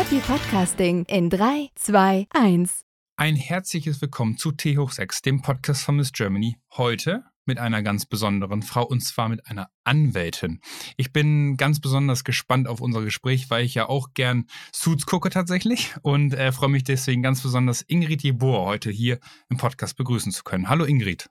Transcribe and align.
Happy 0.00 0.20
Podcasting 0.20 1.04
in 1.10 1.28
3, 1.28 1.68
2, 1.74 2.26
1. 2.30 2.86
Ein 3.18 3.36
herzliches 3.36 4.00
Willkommen 4.00 4.38
zu 4.38 4.50
T 4.50 4.78
hoch 4.78 4.92
6, 4.92 5.20
dem 5.20 5.42
Podcast 5.42 5.82
von 5.82 5.96
Miss 5.96 6.14
Germany. 6.14 6.56
Heute 6.74 7.24
mit 7.44 7.58
einer 7.58 7.82
ganz 7.82 8.06
besonderen 8.06 8.62
Frau 8.62 8.82
und 8.86 9.02
zwar 9.02 9.28
mit 9.28 9.46
einer 9.46 9.68
Anwältin. 9.84 10.62
Ich 10.96 11.12
bin 11.12 11.58
ganz 11.58 11.80
besonders 11.80 12.24
gespannt 12.24 12.66
auf 12.66 12.80
unser 12.80 13.02
Gespräch, 13.02 13.50
weil 13.50 13.62
ich 13.62 13.74
ja 13.74 13.90
auch 13.90 14.14
gern 14.14 14.46
Suits 14.72 15.04
gucke 15.04 15.28
tatsächlich 15.28 15.94
und 16.00 16.32
äh, 16.32 16.50
freue 16.50 16.70
mich 16.70 16.84
deswegen 16.84 17.22
ganz 17.22 17.42
besonders 17.42 17.82
Ingrid 17.82 18.22
Jeboer 18.22 18.64
heute 18.64 18.90
hier 18.90 19.18
im 19.50 19.58
Podcast 19.58 19.98
begrüßen 19.98 20.32
zu 20.32 20.44
können. 20.44 20.70
Hallo 20.70 20.86
Ingrid. 20.86 21.28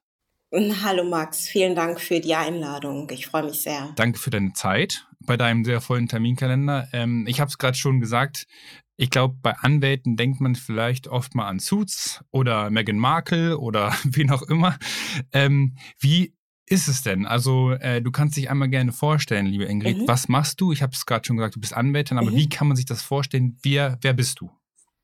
Hallo 0.54 1.04
Max, 1.04 1.48
vielen 1.48 1.74
Dank 1.74 2.00
für 2.00 2.20
die 2.20 2.36
Einladung. 2.36 3.10
Ich 3.10 3.26
freue 3.26 3.46
mich 3.46 3.62
sehr. 3.62 3.94
Danke 3.96 4.20
für 4.20 4.30
deine 4.30 4.54
Zeit 4.54 5.09
bei 5.30 5.38
deinem 5.38 5.64
sehr 5.64 5.80
vollen 5.80 6.08
Terminkalender. 6.08 6.88
Ähm, 6.92 7.26
ich 7.28 7.40
habe 7.40 7.50
es 7.50 7.60
gerade 7.60 7.78
schon 7.78 8.00
gesagt, 8.00 8.48
ich 8.98 9.12
glaube, 9.12 9.38
bei 9.44 9.56
Anwälten 9.56 10.18
denkt 10.18 10.42
man 10.42 10.56
vielleicht 10.56 11.08
oft 11.08 11.36
mal 11.36 11.48
an 11.48 11.60
Suits 11.60 12.22
oder 12.32 12.72
Meghan 12.72 12.98
Markle 12.98 13.60
oder 13.60 13.94
wen 14.04 14.32
auch 14.32 14.42
immer. 14.42 14.76
Ähm, 15.32 15.76
wie 16.00 16.34
ist 16.66 16.88
es 16.88 17.04
denn? 17.04 17.28
Also, 17.28 17.74
äh, 17.74 18.02
du 18.02 18.10
kannst 18.10 18.38
dich 18.38 18.50
einmal 18.50 18.70
gerne 18.70 18.92
vorstellen, 18.92 19.46
liebe 19.46 19.66
Ingrid. 19.66 20.00
Mhm. 20.00 20.08
Was 20.08 20.30
machst 20.30 20.60
du? 20.62 20.72
Ich 20.72 20.82
habe 20.82 20.94
es 20.94 21.06
gerade 21.06 21.28
schon 21.28 21.38
gesagt, 21.38 21.56
du 21.56 21.60
bist 21.60 21.76
Anwältin, 21.76 22.18
aber 22.18 22.32
mhm. 22.32 22.36
wie 22.36 22.50
kann 22.50 22.68
man 22.68 22.76
sich 22.76 22.88
das 22.88 23.04
vorstellen? 23.04 23.56
Wer, 23.62 24.00
wer 24.02 24.14
bist 24.14 24.40
du? 24.42 24.50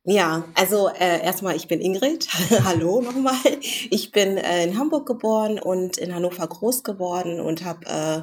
Ja, 0.08 0.44
also 0.53 0.88
äh, 0.89 1.23
erstmal, 1.23 1.56
ich 1.56 1.67
bin 1.67 1.81
Ingrid. 1.81 2.28
Hallo 2.64 3.02
nochmal. 3.02 3.34
Ich 3.89 4.12
bin 4.12 4.38
äh, 4.38 4.64
in 4.64 4.78
Hamburg 4.78 5.08
geboren 5.08 5.58
und 5.58 5.97
in 5.97 6.14
Hannover 6.14 6.45
groß 6.45 6.84
geworden 6.84 7.39
und 7.39 7.66
habe 7.66 7.88
äh, 7.88 8.22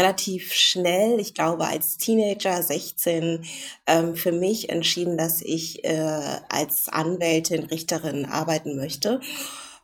relativ 0.00 0.52
schnell, 0.52 1.18
ich 1.18 1.34
glaube 1.34 1.66
als 1.66 1.96
Teenager, 1.96 2.62
16, 2.62 3.44
ähm, 3.88 4.14
für 4.14 4.30
mich 4.30 4.68
entschieden, 4.68 5.18
dass 5.18 5.42
ich 5.42 5.84
äh, 5.84 6.38
als 6.48 6.88
Anwältin, 6.88 7.64
Richterin 7.64 8.26
arbeiten 8.26 8.76
möchte. 8.76 9.20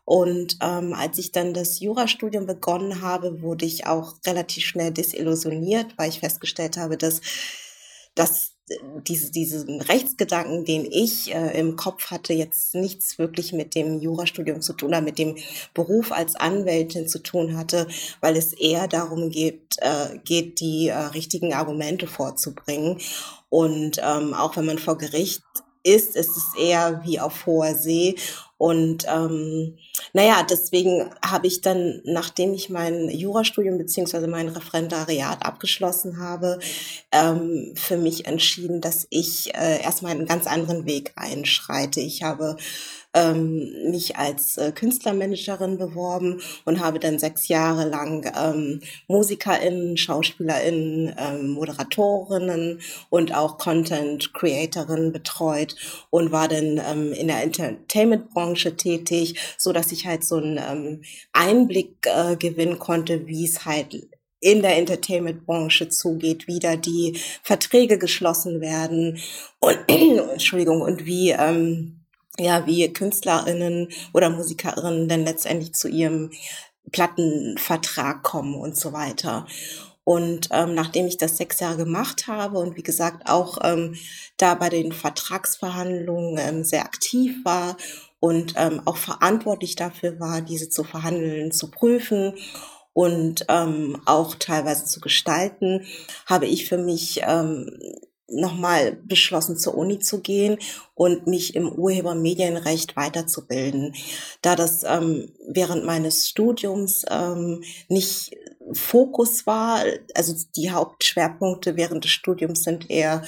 Und 0.05 0.57
ähm, 0.63 0.95
als 0.95 1.19
ich 1.19 1.33
dann 1.33 1.53
das 1.53 1.81
Jurastudium 1.81 2.47
begonnen 2.47 3.03
habe, 3.03 3.43
wurde 3.43 3.67
ich 3.67 3.89
auch 3.89 4.15
relativ 4.25 4.67
schnell 4.67 4.93
desillusioniert, 4.93 5.99
weil 5.99 6.11
ich 6.11 6.21
festgestellt 6.21 6.77
habe, 6.77 6.97
dass 6.97 7.21
dass 8.15 8.53
diese, 9.07 9.33
diesen 9.33 9.81
Rechtsgedanken, 9.81 10.65
den 10.65 10.87
ich 10.91 11.35
äh, 11.35 11.59
im 11.59 11.77
Kopf 11.77 12.11
hatte, 12.11 12.33
jetzt 12.33 12.75
nichts 12.75 13.19
wirklich 13.19 13.53
mit 13.53 13.75
dem 13.75 14.01
Jurastudium 14.01 14.61
zu 14.61 14.73
tun 14.73 14.91
oder 14.91 15.01
mit 15.01 15.19
dem 15.19 15.37
Beruf 15.75 16.13
als 16.13 16.37
Anwältin 16.37 17.09
zu 17.09 17.19
tun 17.21 17.57
hatte, 17.57 17.89
weil 18.21 18.37
es 18.37 18.53
eher 18.53 18.87
darum 18.87 19.31
geht, 19.31 19.77
äh, 19.79 20.19
geht 20.25 20.61
die 20.61 20.89
äh, 20.89 20.97
richtigen 20.97 21.53
Argumente 21.53 22.07
vorzubringen. 22.07 22.99
Und 23.49 24.01
ähm, 24.05 24.35
auch 24.35 24.57
wenn 24.57 24.67
man 24.67 24.79
vor 24.79 24.99
Gericht 24.99 25.43
ist, 25.83 26.15
ist 26.15 26.37
es 26.37 26.45
eher 26.59 27.03
wie 27.05 27.19
auf 27.19 27.47
hoher 27.47 27.75
See. 27.75 28.17
Und 28.59 29.07
ähm, 29.09 29.79
naja, 30.13 30.45
deswegen 30.49 31.11
habe 31.25 31.47
ich 31.47 31.61
dann, 31.61 32.01
nachdem 32.05 32.55
ich 32.55 32.71
mein 32.71 33.09
Jurastudium 33.09 33.79
beziehungsweise 33.79 34.29
mein 34.29 34.49
Referendariat 34.49 35.45
abgeschlossen 35.45 36.19
habe, 36.19 36.59
ähm, 37.13 37.75
für 37.77 37.97
mich 37.97 38.27
entschieden, 38.27 38.81
dass 38.81 39.07
ich 39.11 39.55
äh, 39.55 39.83
erstmal 39.83 40.13
einen 40.13 40.27
ganz 40.27 40.47
anderen 40.47 40.87
Weg 40.87 41.13
einschreite. 41.17 42.01
Ich 42.01 42.23
habe 42.23 42.57
ähm, 43.15 43.91
mich 43.91 44.17
als 44.17 44.57
äh, 44.57 44.73
Künstlermanagerin 44.73 45.79
beworben 45.79 46.41
und 46.65 46.81
habe 46.81 46.99
dann 46.99 47.19
sechs 47.19 47.49
Jahre 47.49 47.89
lang 47.89 48.31
ähm, 48.39 48.81
MusikerInnen, 49.09 49.97
SchauspielerInnen, 49.97 51.15
ähm, 51.19 51.51
Moderatorinnen 51.51 52.81
und 53.11 53.35
auch 53.35 53.59
Content 53.59 54.33
Creatorinnen 54.33 55.13
betreut 55.13 55.75
und 56.11 56.31
war 56.31 56.49
dann 56.49 56.81
ähm, 56.89 57.13
in 57.13 57.29
der 57.29 57.43
Entertainment-Branche 57.43 58.77
tätig, 58.77 59.35
so 59.59 59.73
dass 59.73 59.90
ich 59.93 60.07
halt 60.07 60.25
so 60.25 60.37
einen 60.37 60.59
ähm, 60.59 61.03
Einblick 61.33 62.07
äh, 62.07 62.37
gewinnen 62.37 62.79
konnte, 62.79 63.27
wie 63.27 63.45
es 63.45 63.65
halt 63.65 64.09
in 64.41 64.63
der 64.63 64.77
Entertainment-Branche 64.79 65.91
zugeht, 65.91 66.47
wie 66.47 66.59
da 66.59 66.77
die 66.77 67.19
Verträge 67.43 67.99
geschlossen 67.99 68.61
werden 68.61 69.21
und 69.59 69.79
Entschuldigung 69.89 70.81
und 70.81 71.05
wie 71.05 71.31
ähm, 71.31 72.01
ja, 72.39 72.67
wie 72.67 72.91
KünstlerInnen 72.91 73.89
oder 74.15 74.31
MusikerInnen 74.31 75.09
dann 75.09 75.25
letztendlich 75.25 75.75
zu 75.75 75.89
ihrem 75.89 76.31
Plattenvertrag 76.91 78.23
kommen 78.23 78.55
und 78.55 78.77
so 78.77 78.93
weiter. 78.93 79.47
Und 80.05 80.49
ähm, 80.51 80.75
nachdem 80.75 81.07
ich 81.07 81.19
das 81.19 81.37
sechs 81.37 81.61
Jahre 81.61 81.77
gemacht 81.77 82.27
habe 82.27 82.59
und 82.59 82.77
wie 82.77 82.83
gesagt 82.83 83.29
auch 83.29 83.59
ähm, 83.63 83.97
da 84.39 84.55
bei 84.55 84.71
den 84.71 84.93
Vertragsverhandlungen 84.93 86.39
ähm, 86.39 86.65
sehr 86.65 86.85
aktiv 86.85 87.37
war 87.45 87.77
und 88.21 88.55
ähm, 88.57 88.83
auch 88.85 88.99
verantwortlich 88.99 89.75
dafür 89.75 90.21
war, 90.21 90.43
diese 90.43 90.69
zu 90.69 90.85
verhandeln, 90.85 91.53
zu 91.53 91.71
prüfen 91.71 92.35
und 92.93 93.47
ähm, 93.49 94.01
auch 94.05 94.35
teilweise 94.35 94.85
zu 94.85 95.01
gestalten, 95.01 95.87
habe 96.27 96.47
ich 96.47 96.69
für 96.69 96.79
mich 96.79 97.23
ähm, 97.27 97.79
nochmal 98.29 98.93
beschlossen, 99.05 99.57
zur 99.57 99.77
Uni 99.77 99.99
zu 99.99 100.21
gehen 100.21 100.59
und 101.01 101.27
mich 101.27 101.57
im 101.57 101.73
Urhebermedienrecht 101.73 102.95
weiterzubilden. 102.95 103.95
Da 104.43 104.55
das 104.55 104.83
ähm, 104.85 105.33
während 105.49 105.87
meines 105.87 106.29
Studiums 106.29 107.07
ähm, 107.11 107.65
nicht 107.89 108.37
Fokus 108.73 109.47
war, 109.47 109.83
also 110.15 110.35
die 110.55 110.71
Hauptschwerpunkte 110.71 111.77
während 111.77 112.05
des 112.05 112.11
Studiums 112.11 112.63
sind 112.63 112.91
eher 112.91 113.23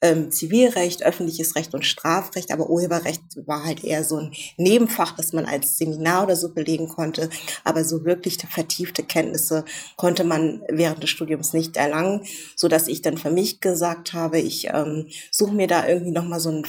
ähm, 0.00 0.30
Zivilrecht, 0.30 1.02
öffentliches 1.02 1.56
Recht 1.56 1.74
und 1.74 1.84
Strafrecht, 1.84 2.52
aber 2.52 2.68
Urheberrecht 2.68 3.22
war 3.46 3.64
halt 3.64 3.82
eher 3.82 4.04
so 4.04 4.18
ein 4.18 4.32
Nebenfach, 4.56 5.16
das 5.16 5.32
man 5.32 5.46
als 5.46 5.78
Seminar 5.78 6.24
oder 6.24 6.36
so 6.36 6.52
belegen 6.52 6.88
konnte, 6.88 7.30
aber 7.64 7.84
so 7.84 8.04
wirklich 8.04 8.38
vertiefte 8.48 9.02
Kenntnisse 9.02 9.64
konnte 9.96 10.24
man 10.24 10.62
während 10.68 11.02
des 11.02 11.10
Studiums 11.10 11.52
nicht 11.52 11.76
erlangen, 11.76 12.24
so 12.54 12.68
dass 12.68 12.88
ich 12.88 13.02
dann 13.02 13.18
für 13.18 13.30
mich 13.30 13.60
gesagt 13.60 14.12
habe, 14.12 14.38
ich 14.38 14.68
ähm, 14.68 15.08
suche 15.30 15.54
mir 15.54 15.66
da 15.66 15.86
irgendwie 15.86 16.12
nochmal 16.12 16.40
so 16.40 16.50
eine 16.50 16.62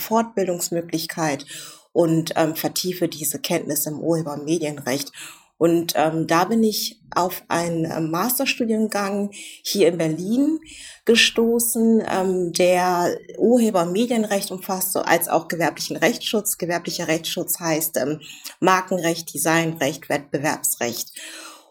Fortbildungsmöglichkeit 0.47 1.45
und 1.91 2.33
ähm, 2.35 2.55
vertiefe 2.55 3.07
diese 3.07 3.39
Kenntnisse 3.39 3.89
im 3.89 3.99
Urhebermedienrecht. 3.99 5.11
Und 5.59 5.93
ähm, 5.95 6.27
da 6.27 6.45
bin 6.45 6.63
ich 6.63 7.01
auf 7.15 7.43
einen 7.47 7.85
äh, 7.85 7.99
Masterstudiengang 7.99 9.31
hier 9.63 9.87
in 9.87 9.97
Berlin 9.97 10.59
gestoßen, 11.05 12.03
ähm, 12.07 12.53
der 12.53 13.17
Urhebermedienrecht 13.39 14.51
umfasst, 14.51 14.95
als 14.97 15.27
auch 15.27 15.47
gewerblichen 15.47 15.97
Rechtsschutz. 15.97 16.59
Gewerblicher 16.59 17.07
Rechtsschutz 17.07 17.59
heißt 17.59 17.97
ähm, 17.97 18.21
Markenrecht, 18.59 19.33
Designrecht, 19.33 20.09
Wettbewerbsrecht. 20.09 21.11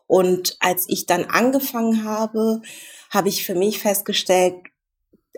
Und 0.09 0.57
als 0.59 0.87
ich 0.89 1.07
dann 1.07 1.27
angefangen 1.27 2.05
habe, 2.05 2.63
habe 3.11 3.29
ich 3.29 3.47
für 3.47 3.55
mich 3.55 3.79
festgestellt, 3.79 4.55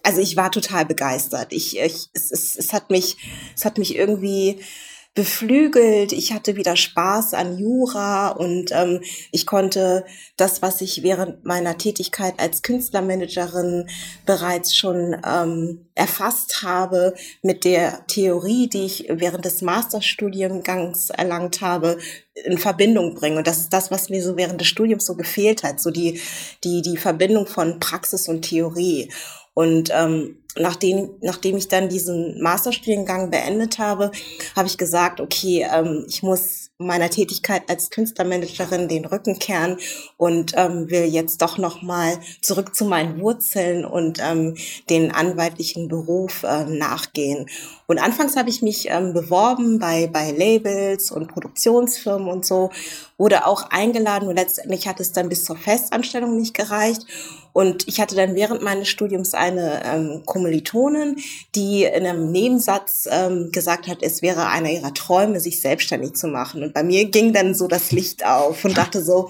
also 0.02 0.20
ich 0.20 0.36
war 0.36 0.50
total 0.50 0.84
begeistert. 0.86 1.52
Ich, 1.52 1.78
ich 1.78 2.08
es, 2.12 2.30
es, 2.30 2.56
es 2.56 2.72
hat 2.72 2.90
mich, 2.90 3.16
es 3.56 3.64
hat 3.64 3.78
mich 3.78 3.96
irgendwie 3.96 4.60
beflügelt. 5.18 6.12
Ich 6.12 6.32
hatte 6.32 6.54
wieder 6.54 6.76
Spaß 6.76 7.34
an 7.34 7.58
Jura 7.58 8.28
und 8.28 8.70
ähm, 8.70 9.00
ich 9.32 9.46
konnte 9.46 10.04
das, 10.36 10.62
was 10.62 10.80
ich 10.80 11.02
während 11.02 11.44
meiner 11.44 11.76
Tätigkeit 11.76 12.34
als 12.38 12.62
Künstlermanagerin 12.62 13.88
bereits 14.26 14.76
schon 14.76 15.16
ähm, 15.26 15.88
erfasst 15.96 16.62
habe, 16.62 17.14
mit 17.42 17.64
der 17.64 18.06
Theorie, 18.06 18.68
die 18.68 18.84
ich 18.84 19.06
während 19.10 19.44
des 19.44 19.60
Masterstudiengangs 19.60 21.10
erlangt 21.10 21.62
habe, 21.62 21.98
in 22.44 22.56
Verbindung 22.56 23.16
bringen. 23.16 23.38
Und 23.38 23.48
das 23.48 23.58
ist 23.58 23.72
das, 23.72 23.90
was 23.90 24.10
mir 24.10 24.22
so 24.22 24.36
während 24.36 24.60
des 24.60 24.68
Studiums 24.68 25.04
so 25.04 25.16
gefehlt 25.16 25.64
hat, 25.64 25.80
so 25.80 25.90
die, 25.90 26.20
die, 26.62 26.80
die 26.80 26.96
Verbindung 26.96 27.48
von 27.48 27.80
Praxis 27.80 28.28
und 28.28 28.42
Theorie. 28.42 29.10
Und 29.58 29.90
ähm, 29.92 30.36
nachdem, 30.54 31.10
nachdem 31.20 31.56
ich 31.56 31.66
dann 31.66 31.88
diesen 31.88 32.40
Masterstudiengang 32.40 33.32
beendet 33.32 33.80
habe, 33.80 34.12
habe 34.54 34.68
ich 34.68 34.78
gesagt, 34.78 35.20
okay, 35.20 35.66
ähm, 35.68 36.06
ich 36.08 36.22
muss 36.22 36.70
meiner 36.78 37.10
Tätigkeit 37.10 37.62
als 37.68 37.90
Künstlermanagerin 37.90 38.86
den 38.86 39.04
Rücken 39.04 39.40
kehren 39.40 39.78
und 40.16 40.52
ähm, 40.54 40.88
will 40.90 41.06
jetzt 41.06 41.42
doch 41.42 41.58
noch 41.58 41.82
mal 41.82 42.20
zurück 42.40 42.76
zu 42.76 42.84
meinen 42.84 43.20
Wurzeln 43.20 43.84
und 43.84 44.20
ähm, 44.22 44.56
den 44.88 45.10
anwaltlichen 45.10 45.88
Beruf 45.88 46.44
äh, 46.44 46.64
nachgehen. 46.66 47.46
Und 47.88 47.98
anfangs 47.98 48.36
habe 48.36 48.48
ich 48.48 48.62
mich 48.62 48.88
ähm, 48.90 49.12
beworben 49.12 49.80
bei 49.80 50.06
bei 50.06 50.30
Labels 50.30 51.10
und 51.10 51.26
Produktionsfirmen 51.26 52.28
und 52.28 52.46
so, 52.46 52.70
wurde 53.16 53.44
auch 53.44 53.70
eingeladen 53.70 54.28
und 54.28 54.36
letztendlich 54.36 54.86
hat 54.86 55.00
es 55.00 55.10
dann 55.10 55.28
bis 55.28 55.44
zur 55.44 55.56
Festanstellung 55.56 56.36
nicht 56.36 56.54
gereicht. 56.54 57.04
Und 57.58 57.88
ich 57.88 58.00
hatte 58.00 58.14
dann 58.14 58.36
während 58.36 58.62
meines 58.62 58.88
Studiums 58.88 59.34
eine 59.34 59.82
ähm, 59.84 60.22
Kommilitonin, 60.24 61.16
die 61.56 61.82
in 61.82 62.06
einem 62.06 62.30
Nebensatz 62.30 63.08
ähm, 63.10 63.50
gesagt 63.50 63.88
hat, 63.88 64.00
es 64.00 64.22
wäre 64.22 64.46
einer 64.46 64.70
ihrer 64.70 64.94
Träume, 64.94 65.40
sich 65.40 65.60
selbstständig 65.60 66.14
zu 66.14 66.28
machen. 66.28 66.62
Und 66.62 66.72
bei 66.72 66.84
mir 66.84 67.06
ging 67.06 67.32
dann 67.32 67.56
so 67.56 67.66
das 67.66 67.90
Licht 67.90 68.24
auf 68.24 68.64
und 68.64 68.78
dachte 68.78 69.02
so, 69.02 69.28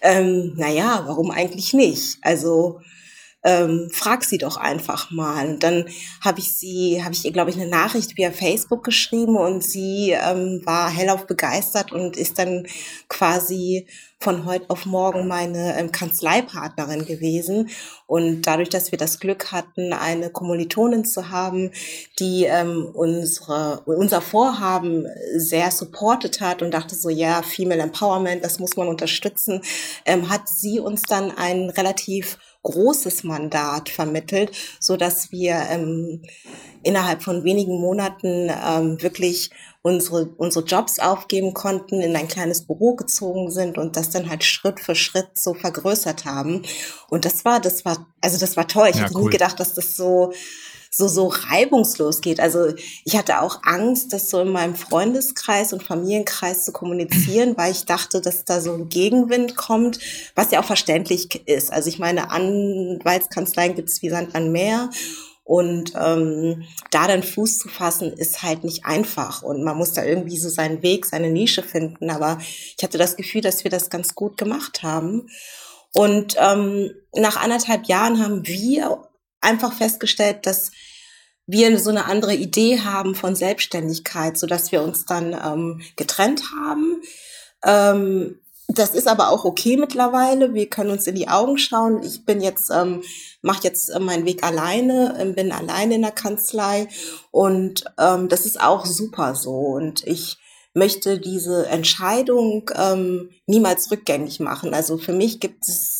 ähm, 0.00 0.52
naja, 0.54 1.02
warum 1.08 1.32
eigentlich 1.32 1.74
nicht? 1.74 2.18
Also 2.22 2.82
ähm, 3.46 3.88
frag 3.92 4.24
sie 4.24 4.38
doch 4.38 4.56
einfach 4.56 5.12
mal. 5.12 5.46
Und 5.46 5.62
dann 5.62 5.86
habe 6.20 6.40
ich 6.40 6.56
sie, 6.56 7.02
habe 7.02 7.14
ich 7.14 7.24
ihr, 7.24 7.32
glaube 7.32 7.50
ich, 7.50 7.56
eine 7.56 7.70
Nachricht 7.70 8.16
via 8.16 8.32
Facebook 8.32 8.82
geschrieben 8.82 9.36
und 9.36 9.62
sie 9.62 10.10
ähm, 10.10 10.62
war 10.64 10.90
hellauf 10.90 11.26
begeistert 11.26 11.92
und 11.92 12.16
ist 12.16 12.40
dann 12.40 12.66
quasi 13.08 13.86
von 14.18 14.46
heute 14.46 14.70
auf 14.70 14.86
morgen 14.86 15.28
meine 15.28 15.78
ähm, 15.78 15.92
Kanzleipartnerin 15.92 17.04
gewesen. 17.04 17.68
Und 18.06 18.42
dadurch, 18.42 18.68
dass 18.70 18.90
wir 18.90 18.98
das 18.98 19.20
Glück 19.20 19.52
hatten, 19.52 19.92
eine 19.92 20.30
Kommilitonin 20.30 21.04
zu 21.04 21.30
haben, 21.30 21.70
die 22.18 22.44
ähm, 22.44 22.88
unsere, 22.94 23.82
unser 23.84 24.22
Vorhaben 24.22 25.06
sehr 25.36 25.70
supportet 25.70 26.40
hat 26.40 26.62
und 26.62 26.72
dachte 26.72 26.96
so, 26.96 27.10
ja, 27.10 27.42
Female 27.42 27.82
Empowerment, 27.82 28.44
das 28.44 28.58
muss 28.58 28.76
man 28.76 28.88
unterstützen, 28.88 29.60
ähm, 30.04 30.30
hat 30.30 30.48
sie 30.48 30.80
uns 30.80 31.02
dann 31.02 31.30
ein 31.30 31.70
relativ 31.70 32.38
großes 32.66 33.22
Mandat 33.22 33.88
vermittelt, 33.88 34.50
so 34.80 34.96
dass 34.96 35.30
wir 35.30 35.54
ähm, 35.70 36.22
innerhalb 36.82 37.22
von 37.22 37.44
wenigen 37.44 37.80
Monaten 37.80 38.50
ähm, 38.50 39.00
wirklich 39.02 39.50
unsere, 39.82 40.26
unsere 40.36 40.64
Jobs 40.64 40.98
aufgeben 40.98 41.54
konnten, 41.54 42.00
in 42.00 42.16
ein 42.16 42.26
kleines 42.26 42.66
Büro 42.66 42.96
gezogen 42.96 43.52
sind 43.52 43.78
und 43.78 43.96
das 43.96 44.10
dann 44.10 44.28
halt 44.28 44.42
Schritt 44.42 44.80
für 44.80 44.96
Schritt 44.96 45.28
so 45.34 45.54
vergrößert 45.54 46.24
haben. 46.24 46.62
Und 47.08 47.24
das 47.24 47.44
war, 47.44 47.60
das 47.60 47.84
war, 47.84 48.06
also 48.20 48.38
das 48.38 48.56
war 48.56 48.66
toll. 48.66 48.88
Ich 48.90 48.96
ja, 48.96 49.02
hätte 49.02 49.14
cool. 49.14 49.24
nie 49.24 49.30
gedacht, 49.30 49.60
dass 49.60 49.74
das 49.74 49.94
so, 49.96 50.32
so, 50.96 51.08
so 51.08 51.26
reibungslos 51.26 52.22
geht. 52.22 52.40
Also 52.40 52.72
ich 53.04 53.16
hatte 53.18 53.42
auch 53.42 53.60
Angst, 53.64 54.14
das 54.14 54.30
so 54.30 54.40
in 54.40 54.48
meinem 54.48 54.74
Freundeskreis 54.74 55.74
und 55.74 55.82
Familienkreis 55.82 56.64
zu 56.64 56.72
kommunizieren, 56.72 57.54
weil 57.58 57.72
ich 57.72 57.84
dachte, 57.84 58.22
dass 58.22 58.46
da 58.46 58.62
so 58.62 58.72
ein 58.72 58.88
Gegenwind 58.88 59.56
kommt, 59.56 59.98
was 60.34 60.52
ja 60.52 60.60
auch 60.60 60.64
verständlich 60.64 61.46
ist. 61.46 61.70
Also 61.70 61.90
ich 61.90 61.98
meine, 61.98 62.30
Anwaltskanzleien 62.30 63.74
gibt 63.74 63.90
es 63.90 64.00
wie 64.00 64.08
Sand 64.08 64.34
an 64.34 64.52
Meer. 64.52 64.88
Und 65.44 65.92
ähm, 65.94 66.64
da 66.90 67.06
dann 67.06 67.22
Fuß 67.22 67.58
zu 67.58 67.68
fassen, 67.68 68.12
ist 68.12 68.42
halt 68.42 68.64
nicht 68.64 68.86
einfach. 68.86 69.42
Und 69.42 69.62
man 69.62 69.76
muss 69.76 69.92
da 69.92 70.02
irgendwie 70.02 70.38
so 70.38 70.48
seinen 70.48 70.82
Weg, 70.82 71.04
seine 71.04 71.30
Nische 71.30 71.62
finden. 71.62 72.10
Aber 72.10 72.38
ich 72.76 72.82
hatte 72.82 72.98
das 72.98 73.16
Gefühl, 73.16 73.42
dass 73.42 73.62
wir 73.62 73.70
das 73.70 73.90
ganz 73.90 74.14
gut 74.14 74.38
gemacht 74.38 74.82
haben. 74.82 75.28
Und 75.92 76.36
ähm, 76.38 76.90
nach 77.14 77.36
anderthalb 77.36 77.86
Jahren 77.86 78.22
haben 78.22 78.46
wir 78.46 79.05
einfach 79.46 79.72
festgestellt, 79.72 80.46
dass 80.46 80.72
wir 81.46 81.78
so 81.78 81.90
eine 81.90 82.06
andere 82.06 82.34
Idee 82.34 82.80
haben 82.80 83.14
von 83.14 83.34
Selbstständigkeit, 83.36 84.36
so 84.36 84.46
dass 84.46 84.72
wir 84.72 84.82
uns 84.82 85.06
dann 85.06 85.32
ähm, 85.32 85.80
getrennt 85.94 86.42
haben. 86.58 87.00
Ähm, 87.64 88.40
das 88.68 88.94
ist 88.94 89.06
aber 89.06 89.30
auch 89.30 89.44
okay 89.44 89.76
mittlerweile. 89.76 90.52
Wir 90.52 90.68
können 90.68 90.90
uns 90.90 91.06
in 91.06 91.14
die 91.14 91.28
Augen 91.28 91.56
schauen. 91.56 92.02
Ich 92.02 92.24
bin 92.24 92.40
jetzt, 92.40 92.70
ähm, 92.70 93.02
mache 93.40 93.62
jetzt 93.62 93.88
äh, 93.90 94.00
meinen 94.00 94.26
Weg 94.26 94.42
alleine, 94.42 95.16
äh, 95.18 95.32
bin 95.32 95.52
alleine 95.52 95.94
in 95.94 96.02
der 96.02 96.10
Kanzlei 96.10 96.88
und 97.30 97.84
ähm, 97.98 98.28
das 98.28 98.44
ist 98.44 98.60
auch 98.60 98.84
super 98.84 99.36
so. 99.36 99.54
Und 99.54 100.04
ich 100.04 100.38
möchte 100.74 101.18
diese 101.18 101.66
Entscheidung 101.66 102.70
ähm, 102.74 103.30
niemals 103.46 103.90
rückgängig 103.90 104.40
machen. 104.40 104.74
Also 104.74 104.98
für 104.98 105.12
mich 105.12 105.40
gibt 105.40 105.66
es 105.68 105.95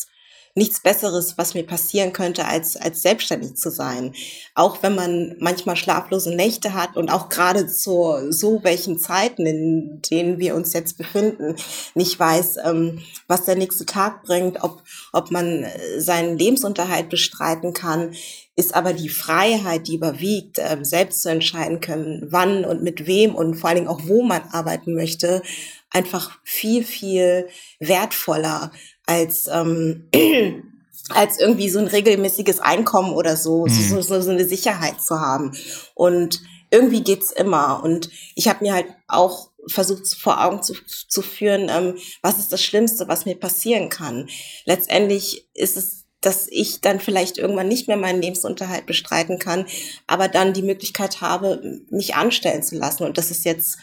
nichts 0.57 0.79
Besseres, 0.79 1.37
was 1.37 1.53
mir 1.53 1.63
passieren 1.63 2.13
könnte, 2.13 2.45
als, 2.45 2.75
als 2.75 3.03
selbstständig 3.03 3.55
zu 3.55 3.69
sein. 3.69 4.13
Auch 4.55 4.81
wenn 4.81 4.95
man 4.95 5.35
manchmal 5.39 5.75
schlaflose 5.75 6.35
Nächte 6.35 6.73
hat 6.73 6.97
und 6.97 7.09
auch 7.09 7.29
gerade 7.29 7.67
zu 7.67 8.31
so 8.31 8.63
welchen 8.63 8.97
Zeiten, 8.97 9.45
in 9.45 10.01
denen 10.09 10.39
wir 10.39 10.55
uns 10.55 10.73
jetzt 10.73 10.97
befinden, 10.97 11.55
nicht 11.93 12.19
weiß, 12.19 12.57
ähm, 12.65 13.03
was 13.27 13.45
der 13.45 13.55
nächste 13.55 13.85
Tag 13.85 14.23
bringt, 14.23 14.63
ob, 14.63 14.81
ob 15.13 15.29
man 15.29 15.63
äh, 15.63 16.01
seinen 16.01 16.37
Lebensunterhalt 16.37 17.09
bestreiten 17.09 17.73
kann, 17.73 18.15
ist 18.55 18.73
aber 18.73 18.93
die 18.93 19.09
Freiheit, 19.09 19.87
die 19.87 19.95
überwiegt, 19.95 20.57
äh, 20.57 20.77
selbst 20.81 21.21
zu 21.21 21.29
entscheiden 21.29 21.79
können, 21.81 22.25
wann 22.31 22.65
und 22.65 22.81
mit 22.81 23.05
wem 23.05 23.35
und 23.35 23.53
vor 23.53 23.69
allen 23.69 23.77
Dingen 23.77 23.87
auch 23.87 24.01
wo 24.05 24.23
man 24.23 24.41
arbeiten 24.51 24.95
möchte, 24.95 25.43
einfach 25.91 26.39
viel, 26.43 26.83
viel 26.83 27.47
wertvoller 27.79 28.71
als, 29.07 29.47
ähm, 29.51 30.07
als 31.09 31.39
irgendwie 31.39 31.69
so 31.69 31.79
ein 31.79 31.87
regelmäßiges 31.87 32.59
Einkommen 32.59 33.13
oder 33.13 33.35
so, 33.35 33.65
mhm. 33.65 33.69
so, 33.69 34.01
so, 34.01 34.21
so 34.21 34.29
eine 34.29 34.45
Sicherheit 34.45 35.01
zu 35.01 35.19
haben. 35.19 35.53
Und 35.95 36.41
irgendwie 36.69 37.01
geht's 37.01 37.31
immer. 37.31 37.81
Und 37.83 38.11
ich 38.35 38.47
habe 38.47 38.63
mir 38.63 38.73
halt 38.73 38.87
auch 39.07 39.49
versucht 39.67 40.07
vor 40.15 40.43
Augen 40.43 40.61
zu, 40.61 40.73
zu 41.07 41.21
führen, 41.21 41.69
ähm, 41.69 41.95
was 42.21 42.37
ist 42.37 42.53
das 42.53 42.61
Schlimmste, 42.61 43.07
was 43.07 43.25
mir 43.25 43.35
passieren 43.35 43.89
kann. 43.89 44.29
Letztendlich 44.65 45.49
ist 45.55 45.77
es 45.77 45.97
dass 46.21 46.47
ich 46.49 46.81
dann 46.81 46.99
vielleicht 46.99 47.37
irgendwann 47.37 47.67
nicht 47.67 47.87
mehr 47.87 47.95
meinen 47.95 48.21
Lebensunterhalt 48.21 48.87
bestreiten 48.87 49.37
kann, 49.37 49.65
aber 50.07 50.27
dann 50.27 50.53
die 50.53 50.63
Möglichkeit 50.63 51.21
habe, 51.21 51.81
mich 51.89 52.15
anstellen 52.15 52.63
zu 52.63 52.75
lassen. 52.75 53.03
Und 53.03 53.19
das 53.19 53.29
ist 53.29 53.45
jetzt 53.45 53.77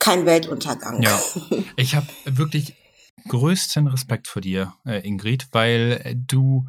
kein 0.00 0.26
Weltuntergang. 0.26 1.00
Ja, 1.02 1.22
ich 1.76 1.94
habe 1.94 2.08
wirklich 2.24 2.74
größten 3.28 3.86
Respekt 3.86 4.28
vor 4.28 4.42
dir, 4.42 4.74
äh, 4.84 5.06
Ingrid, 5.06 5.48
weil 5.52 6.00
äh, 6.04 6.14
du 6.16 6.66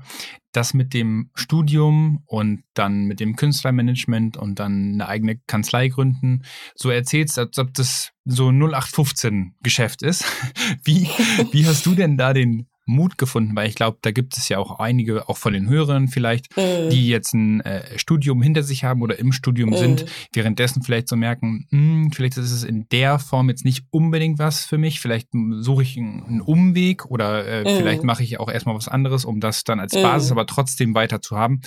das 0.51 0.73
mit 0.73 0.93
dem 0.93 1.31
Studium 1.33 2.23
und 2.25 2.63
dann 2.73 3.05
mit 3.05 3.19
dem 3.19 3.35
Künstlermanagement 3.35 4.37
und 4.37 4.59
dann 4.59 4.93
eine 4.93 5.07
eigene 5.07 5.37
Kanzlei 5.47 5.87
gründen 5.87 6.43
so 6.75 6.89
erzählst, 6.89 7.39
als 7.39 7.57
ob 7.57 7.73
das 7.73 8.11
so 8.25 8.49
0815 8.49 9.55
Geschäft 9.63 10.03
ist. 10.03 10.25
Wie, 10.83 11.09
wie 11.51 11.65
hast 11.65 11.85
du 11.85 11.95
denn 11.95 12.17
da 12.17 12.33
den 12.33 12.67
Mut 12.85 13.17
gefunden, 13.17 13.55
weil 13.55 13.69
ich 13.69 13.75
glaube, 13.75 13.97
da 14.01 14.11
gibt 14.11 14.37
es 14.37 14.49
ja 14.49 14.57
auch 14.57 14.79
einige, 14.79 15.29
auch 15.29 15.37
von 15.37 15.53
den 15.53 15.69
Hörern 15.69 16.09
vielleicht, 16.09 16.55
mhm. 16.57 16.89
die 16.89 17.07
jetzt 17.07 17.33
ein 17.33 17.61
äh, 17.61 17.97
Studium 17.97 18.41
hinter 18.41 18.63
sich 18.63 18.83
haben 18.83 19.01
oder 19.01 19.17
im 19.19 19.31
Studium 19.31 19.69
mhm. 19.69 19.77
sind, 19.77 20.05
währenddessen 20.33 20.83
vielleicht 20.83 21.07
so 21.07 21.15
merken, 21.15 21.65
mh, 21.69 21.79
hm, 21.79 22.11
vielleicht 22.11 22.37
ist 22.37 22.51
es 22.51 22.63
in 22.63 22.87
der 22.89 23.19
Form 23.19 23.49
jetzt 23.49 23.63
nicht 23.63 23.85
unbedingt 23.89 24.37
was 24.37 24.65
für 24.65 24.77
mich, 24.77 24.99
vielleicht 24.99 25.29
suche 25.31 25.83
ich 25.83 25.97
einen, 25.97 26.41
Umweg 26.41 27.05
oder 27.05 27.47
äh, 27.47 27.61
mhm. 27.63 27.77
vielleicht 27.77 28.03
mache 28.03 28.23
ich 28.23 28.39
auch 28.39 28.49
erstmal 28.49 28.75
was 28.75 28.87
anderes, 28.87 29.23
um 29.23 29.39
das 29.39 29.63
dann 29.63 29.79
als 29.79 29.93
Basis 29.93 30.29
mhm. 30.29 30.37
aber 30.37 30.47
trotzdem 30.47 30.93
weiter 30.93 31.21
zu 31.21 31.37
haben. 31.37 31.61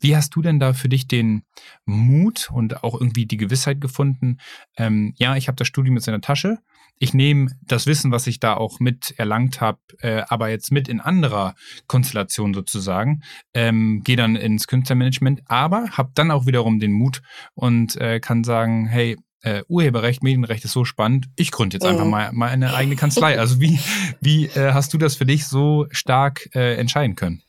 Wie 0.00 0.16
hast 0.16 0.34
du 0.36 0.42
denn 0.42 0.60
da 0.60 0.74
für 0.74 0.88
dich 0.88 1.08
den 1.08 1.42
Mut 1.84 2.50
und 2.52 2.84
auch 2.84 3.00
irgendwie 3.00 3.26
die 3.26 3.36
Gewissheit 3.36 3.80
gefunden, 3.80 4.38
ähm, 4.76 5.14
ja, 5.16 5.36
ich 5.36 5.48
habe 5.48 5.56
das 5.56 5.66
Studium 5.66 5.96
jetzt 5.96 6.06
in 6.06 6.12
der 6.12 6.20
Tasche, 6.20 6.58
ich 6.98 7.14
nehme 7.14 7.50
das 7.62 7.86
Wissen, 7.86 8.12
was 8.12 8.26
ich 8.26 8.38
da 8.38 8.54
auch 8.54 8.78
mit 8.78 9.14
erlangt 9.18 9.60
habe, 9.60 9.80
äh, 9.98 10.22
aber 10.28 10.50
jetzt 10.50 10.70
mit 10.70 10.88
in 10.88 11.00
anderer 11.00 11.54
Konstellation 11.86 12.54
sozusagen, 12.54 13.22
ähm, 13.54 14.02
gehe 14.04 14.16
dann 14.16 14.36
ins 14.36 14.66
Künstlermanagement, 14.66 15.42
aber 15.46 15.90
habe 15.90 16.12
dann 16.14 16.30
auch 16.30 16.46
wiederum 16.46 16.78
den 16.78 16.92
Mut 16.92 17.22
und 17.54 17.96
äh, 17.96 18.20
kann 18.20 18.44
sagen, 18.44 18.86
hey, 18.86 19.16
äh, 19.42 19.62
Urheberrecht, 19.68 20.22
Medienrecht 20.22 20.64
ist 20.64 20.72
so 20.72 20.84
spannend, 20.84 21.26
ich 21.36 21.50
gründe 21.50 21.76
jetzt 21.76 21.84
einfach 21.84 22.04
mhm. 22.04 22.10
mal, 22.10 22.32
mal 22.32 22.50
eine 22.50 22.74
eigene 22.74 22.96
Kanzlei. 22.96 23.38
Also 23.38 23.60
wie, 23.60 23.78
wie 24.20 24.46
äh, 24.46 24.72
hast 24.72 24.94
du 24.94 24.98
das 24.98 25.16
für 25.16 25.26
dich 25.26 25.46
so 25.46 25.86
stark 25.90 26.48
äh, 26.54 26.76
entscheiden 26.76 27.16
können? 27.16 27.42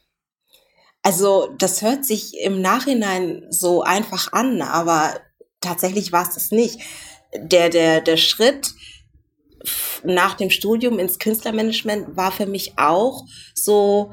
Also 1.03 1.53
das 1.57 1.81
hört 1.81 2.05
sich 2.05 2.33
im 2.41 2.61
Nachhinein 2.61 3.43
so 3.49 3.83
einfach 3.83 4.31
an, 4.31 4.61
aber 4.61 5.19
tatsächlich 5.59 6.11
war 6.11 6.23
es 6.23 6.33
das 6.33 6.51
nicht. 6.51 6.79
Der, 7.35 7.69
der, 7.69 8.01
der 8.01 8.17
Schritt, 8.17 8.73
nach 10.03 10.35
dem 10.35 10.49
Studium 10.49 10.99
ins 10.99 11.19
Künstlermanagement 11.19 12.15
war 12.17 12.31
für 12.31 12.45
mich 12.45 12.73
auch 12.77 13.25
so, 13.53 14.11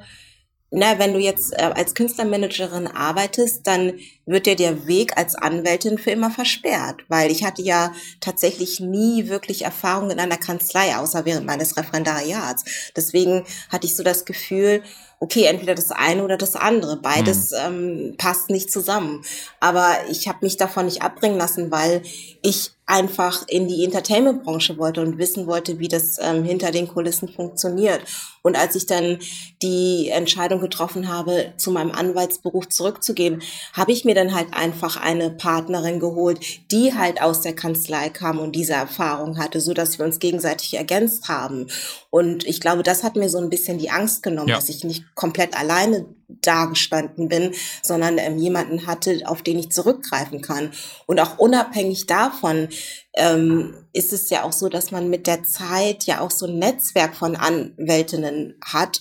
na, 0.73 0.99
wenn 1.01 1.13
du 1.13 1.19
jetzt 1.19 1.53
äh, 1.53 1.63
als 1.75 1.95
Künstlermanagerin 1.95 2.87
arbeitest, 2.87 3.67
dann 3.67 3.99
wird 4.25 4.47
dir 4.47 4.55
der 4.55 4.87
Weg 4.87 5.17
als 5.19 5.35
Anwältin 5.35 5.99
für 5.99 6.13
immer 6.13 6.31
versperrt, 6.31 7.03
weil 7.09 7.33
ich 7.33 7.43
hatte 7.43 7.63
ja 7.63 7.93
tatsächlich 8.21 8.79
nie 8.79 9.29
wirklich 9.29 9.65
Erfahrung 9.65 10.11
in 10.11 10.21
einer 10.21 10.37
Kanzlei, 10.37 10.97
außer 10.97 11.25
während 11.25 11.45
meines 11.45 11.77
Referendariats. 11.77 12.93
Deswegen 12.95 13.45
hatte 13.69 13.87
ich 13.87 13.97
so 13.97 14.05
das 14.05 14.25
Gefühl, 14.25 14.85
okay, 15.19 15.45
entweder 15.45 15.75
das 15.75 15.91
eine 15.91 16.23
oder 16.23 16.37
das 16.37 16.55
andere. 16.55 16.97
Beides 16.97 17.51
mhm. 17.51 17.57
ähm, 17.59 18.15
passt 18.17 18.49
nicht 18.49 18.71
zusammen. 18.71 19.23
Aber 19.59 19.97
ich 20.09 20.29
habe 20.29 20.39
mich 20.43 20.57
davon 20.57 20.87
nicht 20.87 21.03
abbringen 21.03 21.37
lassen, 21.37 21.73
weil 21.73 22.03
ich 22.43 22.71
einfach 22.91 23.47
in 23.47 23.69
die 23.69 23.85
Entertainment-Branche 23.85 24.77
wollte 24.77 25.01
und 25.01 25.17
wissen 25.17 25.47
wollte, 25.47 25.79
wie 25.79 25.89
das 25.89 26.19
ähm, 26.21 26.43
hinter 26.45 26.73
den 26.73 26.89
Kulissen 26.89 27.29
funktioniert. 27.29 28.03
Und 28.43 28.57
als 28.57 28.75
ich 28.75 28.87
dann 28.87 29.19
die 29.63 30.09
Entscheidung 30.09 30.61
getroffen 30.61 31.09
habe, 31.09 31.53
zu 31.57 31.71
meinem 31.71 31.93
Anwaltsberuf 31.93 32.69
zurückzugehen, 32.69 33.43
habe 33.75 33.93
ich 33.93 34.05
mir 34.05 34.15
dann 34.15 34.35
halt 34.35 34.49
einfach 34.53 34.97
eine 34.97 35.31
Partnerin 35.31 36.01
geholt, 36.01 36.41
die 36.73 36.95
halt 36.95 37.23
aus 37.23 37.43
der 37.43 37.55
Kanzlei 37.55 38.09
kam 38.09 38.39
und 38.39 38.57
diese 38.57 38.73
Erfahrung 38.73 39.39
hatte, 39.39 39.61
so 39.61 39.73
dass 39.73 39.99
wir 39.99 40.07
uns 40.07 40.19
gegenseitig 40.19 40.75
ergänzt 40.75 41.29
haben. 41.29 41.69
Und 42.11 42.45
ich 42.45 42.61
glaube, 42.61 42.83
das 42.83 43.05
hat 43.05 43.15
mir 43.15 43.29
so 43.29 43.39
ein 43.39 43.51
bisschen 43.51 43.79
die 43.79 43.91
Angst 43.91 44.23
genommen, 44.23 44.49
ja. 44.49 44.57
dass 44.57 44.69
ich 44.69 44.83
nicht 44.83 45.05
komplett 45.15 45.57
alleine 45.57 46.07
dagestanden 46.43 47.29
bin, 47.29 47.53
sondern 47.83 48.19
ähm, 48.19 48.39
jemanden 48.39 48.87
hatte, 48.87 49.23
auf 49.25 49.43
den 49.43 49.59
ich 49.59 49.71
zurückgreifen 49.71 50.41
kann. 50.41 50.71
Und 51.07 51.21
auch 51.21 51.39
unabhängig 51.39 52.07
davon 52.07 52.69
ähm, 53.15 53.75
ist 53.93 54.13
es 54.13 54.31
ja 54.31 54.45
auch 54.45 54.53
so, 54.53 54.69
dass 54.69 54.91
man 54.91 55.11
mit 55.11 55.27
der 55.27 55.43
Zeit 55.43 56.05
ja 56.05 56.21
auch 56.21 56.31
so 56.31 56.47
ein 56.47 56.59
Netzwerk 56.59 57.15
von 57.15 57.37
Anwältinnen 57.37 58.57
hat, 58.65 59.01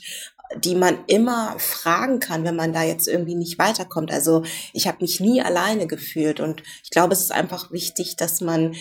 die 0.58 0.76
man 0.76 0.98
immer 1.06 1.56
fragen 1.60 2.20
kann, 2.20 2.44
wenn 2.44 2.56
man 2.56 2.74
da 2.74 2.84
jetzt 2.84 3.08
irgendwie 3.08 3.36
nicht 3.36 3.60
weiterkommt. 3.60 4.12
Also 4.12 4.44
ich 4.74 4.88
habe 4.88 4.98
mich 5.02 5.20
nie 5.20 5.42
alleine 5.42 5.86
gefühlt 5.86 6.40
und 6.40 6.64
ich 6.84 6.90
glaube, 6.90 7.14
es 7.14 7.22
ist 7.22 7.32
einfach 7.32 7.72
wichtig, 7.72 8.16
dass 8.16 8.42
man 8.42 8.76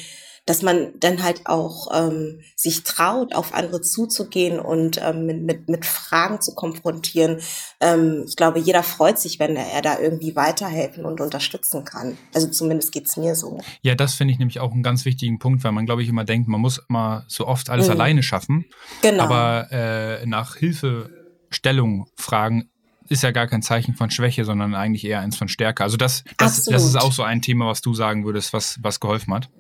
dass 0.49 0.63
man 0.63 0.93
dann 0.99 1.23
halt 1.23 1.47
auch 1.47 1.89
ähm, 1.95 2.41
sich 2.57 2.83
traut, 2.83 3.35
auf 3.35 3.53
andere 3.53 3.83
zuzugehen 3.83 4.59
und 4.59 4.99
ähm, 5.03 5.27
mit, 5.27 5.43
mit, 5.43 5.69
mit 5.69 5.85
Fragen 5.85 6.41
zu 6.41 6.55
konfrontieren. 6.55 7.39
Ähm, 7.81 8.25
ich 8.27 8.35
glaube, 8.35 8.59
jeder 8.59 8.83
freut 8.83 9.19
sich, 9.19 9.39
wenn 9.39 9.57
er, 9.57 9.83
da 9.83 9.99
irgendwie 9.99 10.35
weiterhelfen 10.35 11.05
und 11.05 11.21
unterstützen 11.21 11.85
kann. 11.85 12.17
Also 12.35 12.49
zumindest 12.49 12.93
geht's 12.93 13.17
mir 13.17 13.35
so. 13.35 13.61
Ja, 13.83 13.95
das 13.95 14.15
finde 14.15 14.33
ich 14.33 14.39
nämlich 14.39 14.59
auch 14.61 14.73
einen 14.73 14.83
ganz 14.83 15.05
wichtigen 15.05 15.39
Punkt, 15.39 15.63
weil 15.65 15.73
man, 15.73 15.85
glaube 15.85 16.03
ich, 16.03 16.09
immer 16.09 16.25
denkt, 16.25 16.49
man 16.49 16.61
muss 16.61 16.83
immer 16.89 17.25
so 17.29 17.47
oft 17.47 17.69
alles 17.69 17.87
mhm. 17.87 17.93
alleine 17.93 18.23
schaffen. 18.23 18.65
Genau. 19.03 19.25
Aber 19.25 19.69
äh, 19.71 20.25
nach 20.27 20.57
Hilfestellung 20.57 22.07
fragen 22.17 22.71
ist 23.09 23.23
ja 23.23 23.31
gar 23.31 23.47
kein 23.47 23.63
Zeichen 23.63 23.95
von 23.95 24.11
Schwäche, 24.11 24.45
sondern 24.45 24.75
eigentlich 24.75 25.05
eher 25.05 25.21
eins 25.21 25.37
von 25.37 25.49
Stärke. 25.49 25.83
Also 25.83 25.97
das, 25.97 26.25
das, 26.39 26.65
das 26.65 26.85
ist 26.85 26.97
auch 26.97 27.13
so 27.13 27.23
ein 27.23 27.43
Thema, 27.43 27.67
was 27.67 27.81
du 27.83 27.95
sagen 27.95 28.25
würdest, 28.25 28.53
was, 28.53 28.79
was 28.83 29.01
geholfen 29.01 29.35
hat. 29.35 29.51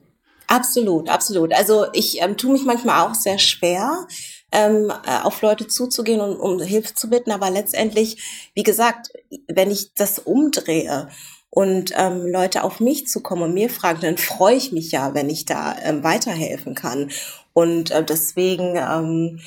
Absolut, 0.49 1.11
absolut. 1.11 1.52
Also 1.52 1.87
ich 1.93 2.23
ähm, 2.23 2.38
tue 2.38 2.52
mich 2.52 2.64
manchmal 2.64 3.07
auch 3.07 3.14
sehr 3.14 3.38
schwer, 3.38 4.07
ähm, 4.50 4.90
äh, 5.07 5.21
auf 5.23 5.43
Leute 5.43 5.69
zuzugehen 5.69 6.23
und 6.23 6.37
um 6.37 6.59
Hilfe 6.61 6.95
zu 6.95 7.11
bitten, 7.11 7.31
aber 7.33 7.50
letztendlich, 7.50 8.50
wie 8.55 8.62
gesagt, 8.62 9.11
wenn 9.47 9.71
ich 9.71 9.93
das 9.93 10.19
umdrehe 10.19 11.09
und 11.50 11.93
ähm, 11.97 12.26
Leute 12.26 12.64
auf 12.64 12.81
mich 12.81 13.07
zukommen 13.09 13.43
und 13.43 13.55
mir 13.55 13.69
fragen, 13.69 14.00
dann 14.00 14.17
freue 14.17 14.57
ich 14.57 14.73
mich 14.73 14.90
ja, 14.90 15.12
wenn 15.12 15.28
ich 15.28 15.45
da 15.45 15.76
ähm, 15.83 16.02
weiterhelfen 16.02 16.75
kann. 16.75 17.11
Und 17.52 17.90
äh, 17.90 18.02
deswegen 18.02 18.76
ähm, 18.76 19.40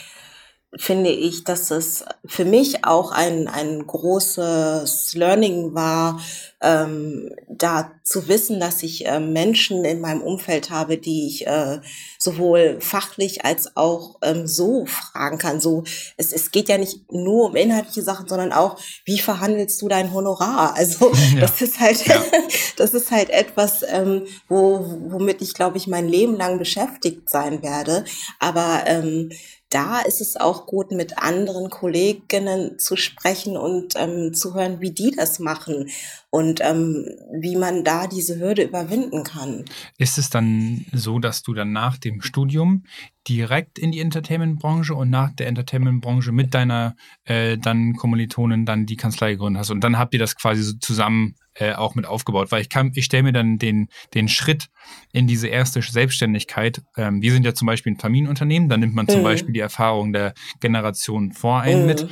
finde 0.77 1.09
ich, 1.09 1.43
dass 1.43 1.69
es 1.69 2.05
für 2.25 2.45
mich 2.45 2.85
auch 2.85 3.11
ein, 3.11 3.47
ein 3.47 3.85
großes 3.85 5.13
Learning 5.15 5.73
war, 5.73 6.21
ähm, 6.61 7.31
da 7.49 7.91
zu 8.03 8.27
wissen, 8.27 8.59
dass 8.59 8.83
ich 8.83 9.05
äh, 9.05 9.19
Menschen 9.19 9.83
in 9.83 9.99
meinem 9.99 10.21
Umfeld 10.21 10.69
habe, 10.69 10.97
die 10.97 11.27
ich 11.27 11.47
äh, 11.47 11.79
sowohl 12.19 12.77
fachlich 12.79 13.43
als 13.43 13.75
auch 13.75 14.19
ähm, 14.21 14.47
so 14.47 14.85
fragen 14.85 15.39
kann. 15.39 15.59
So, 15.59 15.83
es, 16.17 16.31
es 16.31 16.51
geht 16.51 16.69
ja 16.69 16.77
nicht 16.77 17.11
nur 17.11 17.47
um 17.47 17.55
inhaltliche 17.55 18.03
Sachen, 18.03 18.27
sondern 18.27 18.53
auch, 18.53 18.79
wie 19.05 19.19
verhandelst 19.19 19.81
du 19.81 19.87
dein 19.87 20.13
Honorar? 20.13 20.75
Also 20.81 21.11
ja. 21.35 21.41
das 21.41 21.61
ist 21.61 21.79
halt, 21.79 22.05
ja. 22.07 22.23
das 22.77 22.93
ist 22.93 23.11
halt 23.11 23.29
etwas, 23.29 23.83
ähm, 23.87 24.25
wo, 24.47 24.85
womit 25.09 25.41
ich, 25.41 25.53
glaube 25.53 25.77
ich, 25.77 25.87
mein 25.87 26.07
Leben 26.07 26.37
lang 26.37 26.57
beschäftigt 26.57 27.29
sein 27.29 27.61
werde. 27.61 28.05
Aber 28.39 28.83
ähm, 28.85 29.31
da 29.71 30.01
ist 30.01 30.21
es 30.21 30.35
auch 30.35 30.65
gut, 30.65 30.91
mit 30.91 31.17
anderen 31.17 31.69
Kolleginnen 31.69 32.77
zu 32.77 32.95
sprechen 32.97 33.57
und 33.57 33.93
ähm, 33.95 34.33
zu 34.33 34.53
hören, 34.53 34.81
wie 34.81 34.91
die 34.91 35.11
das 35.11 35.39
machen 35.39 35.89
und 36.29 36.59
ähm, 36.61 37.07
wie 37.33 37.55
man 37.55 37.83
da 37.83 38.07
diese 38.07 38.39
Hürde 38.39 38.63
überwinden 38.63 39.23
kann. 39.23 39.65
Ist 39.97 40.17
es 40.17 40.29
dann 40.29 40.85
so, 40.91 41.19
dass 41.19 41.41
du 41.41 41.53
dann 41.53 41.71
nach 41.71 41.97
dem 41.97 42.21
Studium 42.21 42.83
direkt 43.27 43.79
in 43.79 43.91
die 43.91 44.01
Entertainment-Branche 44.01 44.93
und 44.93 45.09
nach 45.09 45.31
der 45.31 45.47
Entertainment-Branche 45.47 46.31
mit 46.31 46.53
deiner 46.53 46.95
äh, 47.23 47.57
dann 47.57 47.93
Kommilitonin 47.93 48.65
dann 48.65 48.85
die 48.85 48.97
Kanzlei 48.97 49.31
gegründet 49.31 49.61
hast 49.61 49.71
und 49.71 49.83
dann 49.83 49.97
habt 49.97 50.13
ihr 50.13 50.19
das 50.19 50.35
quasi 50.35 50.63
so 50.63 50.73
zusammen 50.79 51.35
äh, 51.55 51.73
auch 51.73 51.95
mit 51.95 52.05
aufgebaut, 52.05 52.51
weil 52.51 52.61
ich 52.61 52.69
kann, 52.69 52.91
ich 52.95 53.05
stelle 53.05 53.23
mir 53.23 53.33
dann 53.33 53.57
den, 53.57 53.89
den 54.13 54.27
Schritt 54.27 54.69
in 55.11 55.27
diese 55.27 55.47
erste 55.47 55.81
Selbstständigkeit. 55.81 56.81
Ähm, 56.97 57.21
wir 57.21 57.33
sind 57.33 57.45
ja 57.45 57.53
zum 57.53 57.65
Beispiel 57.65 57.93
ein 57.93 57.99
Familienunternehmen, 57.99 58.69
da 58.69 58.77
nimmt 58.77 58.95
man 58.95 59.07
zum 59.07 59.19
mhm. 59.19 59.25
Beispiel 59.25 59.53
die 59.53 59.59
Erfahrung 59.59 60.13
der 60.13 60.33
Generation 60.59 61.33
vor 61.33 61.61
einen 61.61 61.81
mhm. 61.81 61.87
mit. 61.87 62.07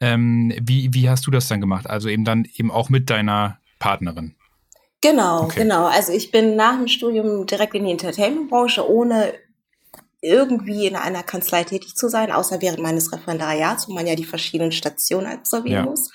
Ähm, 0.00 0.54
wie, 0.62 0.92
wie 0.94 1.08
hast 1.08 1.26
du 1.26 1.30
das 1.30 1.48
dann 1.48 1.60
gemacht? 1.60 1.88
Also 1.88 2.08
eben 2.08 2.24
dann 2.24 2.46
eben 2.56 2.70
auch 2.70 2.88
mit 2.88 3.10
deiner 3.10 3.58
Partnerin. 3.78 4.36
Genau, 5.00 5.42
okay. 5.42 5.60
genau. 5.60 5.86
Also 5.86 6.12
ich 6.12 6.30
bin 6.30 6.56
nach 6.56 6.76
dem 6.76 6.88
Studium 6.88 7.46
direkt 7.46 7.74
in 7.74 7.84
die 7.84 7.90
Entertainment-Branche, 7.90 8.88
ohne 8.88 9.34
irgendwie 10.22 10.86
in 10.86 10.96
einer 10.96 11.22
Kanzlei 11.22 11.64
tätig 11.64 11.94
zu 11.94 12.08
sein, 12.08 12.32
außer 12.32 12.62
während 12.62 12.80
meines 12.80 13.12
Referendariats, 13.12 13.88
wo 13.88 13.92
man 13.92 14.06
ja 14.06 14.14
die 14.14 14.24
verschiedenen 14.24 14.72
Stationen 14.72 15.26
absolvieren 15.26 15.84
ja. 15.84 15.90
muss. 15.90 16.10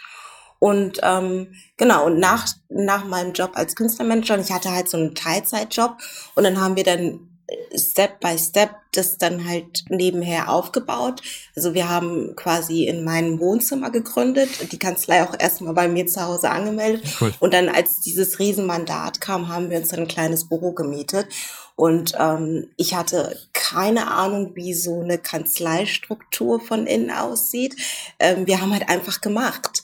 Und 0.60 1.00
ähm, 1.04 1.56
genau, 1.78 2.06
und 2.06 2.20
nach, 2.20 2.48
nach 2.70 3.06
meinem 3.06 3.34
Job 3.34 3.51
als 3.54 3.75
Künstlermanager, 3.75 4.36
und 4.36 4.42
ich 4.42 4.51
hatte 4.51 4.72
halt 4.72 4.89
so 4.89 4.98
einen 4.98 5.16
Teilzeitjob 5.16 5.98
und 6.36 6.44
dann 6.44 6.60
haben 6.60 6.75
wir 6.75 6.84
dann 6.84 7.30
Step 7.75 8.20
by 8.20 8.38
Step 8.38 8.72
das 8.92 9.18
dann 9.18 9.48
halt 9.48 9.86
nebenher 9.89 10.50
aufgebaut. 10.50 11.22
Also 11.56 11.74
wir 11.74 11.89
haben 11.89 12.36
quasi 12.36 12.86
in 12.86 13.04
meinem 13.04 13.39
Wohnzimmer 13.39 13.92
gegründet, 13.92 14.50
die 14.72 14.80
Kanzlei 14.80 15.24
auch 15.24 15.36
erstmal 15.38 15.74
bei 15.74 15.88
mir 15.88 16.08
zu 16.08 16.22
Hause 16.22 16.50
angemeldet. 16.50 17.04
Cool. 17.20 17.34
Und 17.39 17.54
dann, 17.54 17.70
als 17.70 18.00
dieses 18.00 18.39
Riesenmandat 18.39 19.22
kam, 19.22 19.48
haben 19.48 19.70
wir 19.70 19.78
uns 19.78 19.89
dann 19.89 20.01
ein 20.01 20.08
kleines 20.08 20.48
Büro 20.48 20.72
gemietet. 20.72 21.28
Und 21.75 22.13
ähm, 22.20 22.70
ich 22.78 22.96
hatte 22.96 23.38
keine 23.54 24.12
Ahnung, 24.12 24.56
wie 24.56 24.74
so 24.74 25.01
eine 25.01 25.18
Kanzleistruktur 25.18 26.60
von 26.60 26.88
innen 26.88 27.12
aussieht. 27.12 27.75
Ähm, 28.20 28.48
wir 28.48 28.60
haben 28.60 28.74
halt 28.74 28.89
einfach 28.89 29.22
gemacht. 29.22 29.84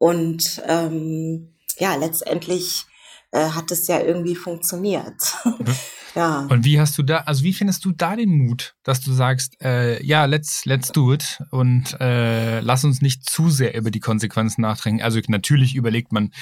Und 0.00 0.62
ähm, 0.66 1.52
ja, 1.78 1.94
letztendlich 1.94 2.86
äh, 3.32 3.50
hat 3.50 3.70
es 3.70 3.86
ja 3.86 4.00
irgendwie 4.00 4.34
funktioniert. 4.34 5.36
Mhm. 5.44 5.66
ja. 6.14 6.46
Und 6.48 6.64
wie 6.64 6.80
hast 6.80 6.96
du 6.96 7.02
da, 7.02 7.18
also 7.18 7.44
wie 7.44 7.52
findest 7.52 7.84
du 7.84 7.92
da 7.92 8.16
den 8.16 8.30
Mut, 8.30 8.76
dass 8.82 9.02
du 9.02 9.12
sagst, 9.12 9.60
äh, 9.60 10.02
ja, 10.02 10.24
let's, 10.24 10.64
let's 10.64 10.90
do 10.90 11.12
it 11.12 11.42
und 11.50 12.00
äh, 12.00 12.60
lass 12.60 12.82
uns 12.82 13.02
nicht 13.02 13.28
zu 13.28 13.50
sehr 13.50 13.76
über 13.76 13.90
die 13.90 14.00
Konsequenzen 14.00 14.62
nachdenken. 14.62 15.02
Also 15.02 15.20
natürlich 15.28 15.74
überlegt 15.74 16.12
man, 16.12 16.32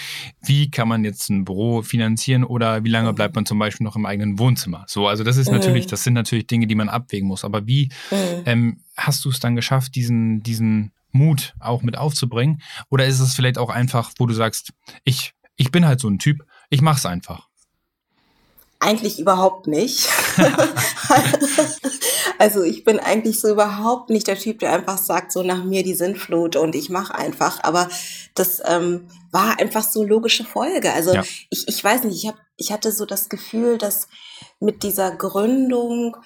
wie 0.40 0.70
kann 0.70 0.86
man 0.86 1.02
jetzt 1.02 1.28
ein 1.28 1.44
Büro 1.44 1.82
finanzieren 1.82 2.44
oder 2.44 2.84
wie 2.84 2.90
lange 2.90 3.12
bleibt 3.12 3.34
man 3.34 3.44
zum 3.44 3.58
Beispiel 3.58 3.84
noch 3.84 3.96
im 3.96 4.06
eigenen 4.06 4.38
Wohnzimmer. 4.38 4.84
So, 4.86 5.08
also 5.08 5.24
das 5.24 5.36
ist 5.36 5.50
natürlich, 5.50 5.86
mhm. 5.86 5.90
das 5.90 6.04
sind 6.04 6.14
natürlich 6.14 6.46
Dinge, 6.46 6.68
die 6.68 6.76
man 6.76 6.88
abwägen 6.88 7.26
muss. 7.26 7.44
Aber 7.44 7.66
wie 7.66 7.90
mhm. 8.12 8.42
ähm, 8.46 8.80
hast 8.96 9.24
du 9.24 9.30
es 9.30 9.40
dann 9.40 9.56
geschafft, 9.56 9.96
diesen, 9.96 10.44
diesen 10.44 10.92
Mut 11.12 11.54
auch 11.60 11.82
mit 11.82 11.96
aufzubringen? 11.96 12.62
Oder 12.90 13.06
ist 13.06 13.20
es 13.20 13.34
vielleicht 13.34 13.58
auch 13.58 13.70
einfach, 13.70 14.12
wo 14.18 14.26
du 14.26 14.34
sagst, 14.34 14.72
ich, 15.04 15.32
ich 15.56 15.70
bin 15.70 15.86
halt 15.86 16.00
so 16.00 16.08
ein 16.08 16.18
Typ, 16.18 16.44
ich 16.70 16.80
mach's 16.80 17.06
einfach? 17.06 17.48
Eigentlich 18.80 19.18
überhaupt 19.18 19.66
nicht. 19.66 20.08
also 22.38 22.62
ich 22.62 22.84
bin 22.84 23.00
eigentlich 23.00 23.40
so 23.40 23.48
überhaupt 23.48 24.08
nicht 24.08 24.28
der 24.28 24.38
Typ, 24.38 24.60
der 24.60 24.72
einfach 24.72 24.98
sagt, 24.98 25.32
so 25.32 25.42
nach 25.42 25.64
mir 25.64 25.82
die 25.82 25.94
Sintflut 25.94 26.54
und 26.54 26.76
ich 26.76 26.88
mache 26.88 27.12
einfach. 27.12 27.58
Aber 27.64 27.88
das 28.34 28.62
ähm, 28.64 29.08
war 29.32 29.58
einfach 29.58 29.82
so 29.82 30.04
logische 30.04 30.44
Folge. 30.44 30.92
Also 30.92 31.12
ja. 31.12 31.24
ich, 31.50 31.66
ich 31.66 31.82
weiß 31.82 32.04
nicht, 32.04 32.22
ich, 32.22 32.28
hab, 32.28 32.36
ich 32.56 32.70
hatte 32.70 32.92
so 32.92 33.04
das 33.04 33.28
Gefühl, 33.28 33.78
dass 33.78 34.06
mit 34.60 34.84
dieser 34.84 35.10
Gründung 35.10 36.16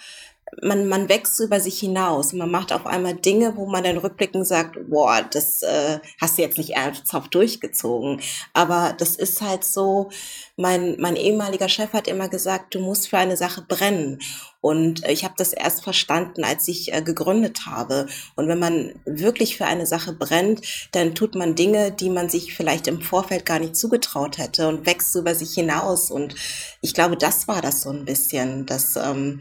man, 0.60 0.86
man 0.86 1.08
wächst 1.08 1.40
über 1.40 1.60
sich 1.60 1.78
hinaus. 1.80 2.32
Man 2.32 2.50
macht 2.50 2.72
auf 2.72 2.86
einmal 2.86 3.14
Dinge, 3.14 3.56
wo 3.56 3.66
man 3.66 3.84
dann 3.84 3.96
rückblickend 3.96 4.46
sagt, 4.46 4.76
boah, 4.90 5.22
das 5.30 5.62
äh, 5.62 5.98
hast 6.20 6.36
du 6.36 6.42
jetzt 6.42 6.58
nicht 6.58 6.70
ernsthaft 6.70 7.34
durchgezogen. 7.34 8.20
Aber 8.52 8.94
das 8.98 9.16
ist 9.16 9.40
halt 9.40 9.64
so, 9.64 10.10
mein, 10.56 10.96
mein 11.00 11.16
ehemaliger 11.16 11.68
Chef 11.70 11.92
hat 11.94 12.06
immer 12.06 12.28
gesagt, 12.28 12.74
du 12.74 12.80
musst 12.80 13.08
für 13.08 13.16
eine 13.16 13.36
Sache 13.36 13.62
brennen. 13.62 14.18
Und 14.60 15.08
ich 15.08 15.24
habe 15.24 15.34
das 15.38 15.52
erst 15.54 15.82
verstanden, 15.82 16.44
als 16.44 16.68
ich 16.68 16.92
äh, 16.92 17.02
gegründet 17.02 17.66
habe. 17.66 18.06
Und 18.36 18.46
wenn 18.46 18.58
man 18.58 18.92
wirklich 19.06 19.56
für 19.56 19.64
eine 19.64 19.86
Sache 19.86 20.12
brennt, 20.12 20.60
dann 20.92 21.14
tut 21.14 21.34
man 21.34 21.54
Dinge, 21.54 21.92
die 21.92 22.10
man 22.10 22.28
sich 22.28 22.54
vielleicht 22.54 22.86
im 22.88 23.00
Vorfeld 23.00 23.46
gar 23.46 23.58
nicht 23.58 23.74
zugetraut 23.74 24.36
hätte 24.36 24.68
und 24.68 24.86
wächst 24.86 25.16
über 25.16 25.34
sich 25.34 25.54
hinaus. 25.54 26.10
Und 26.10 26.34
ich 26.82 26.92
glaube, 26.92 27.16
das 27.16 27.48
war 27.48 27.62
das 27.62 27.80
so 27.80 27.90
ein 27.90 28.04
bisschen, 28.04 28.66
dass... 28.66 28.96
Ähm, 28.96 29.40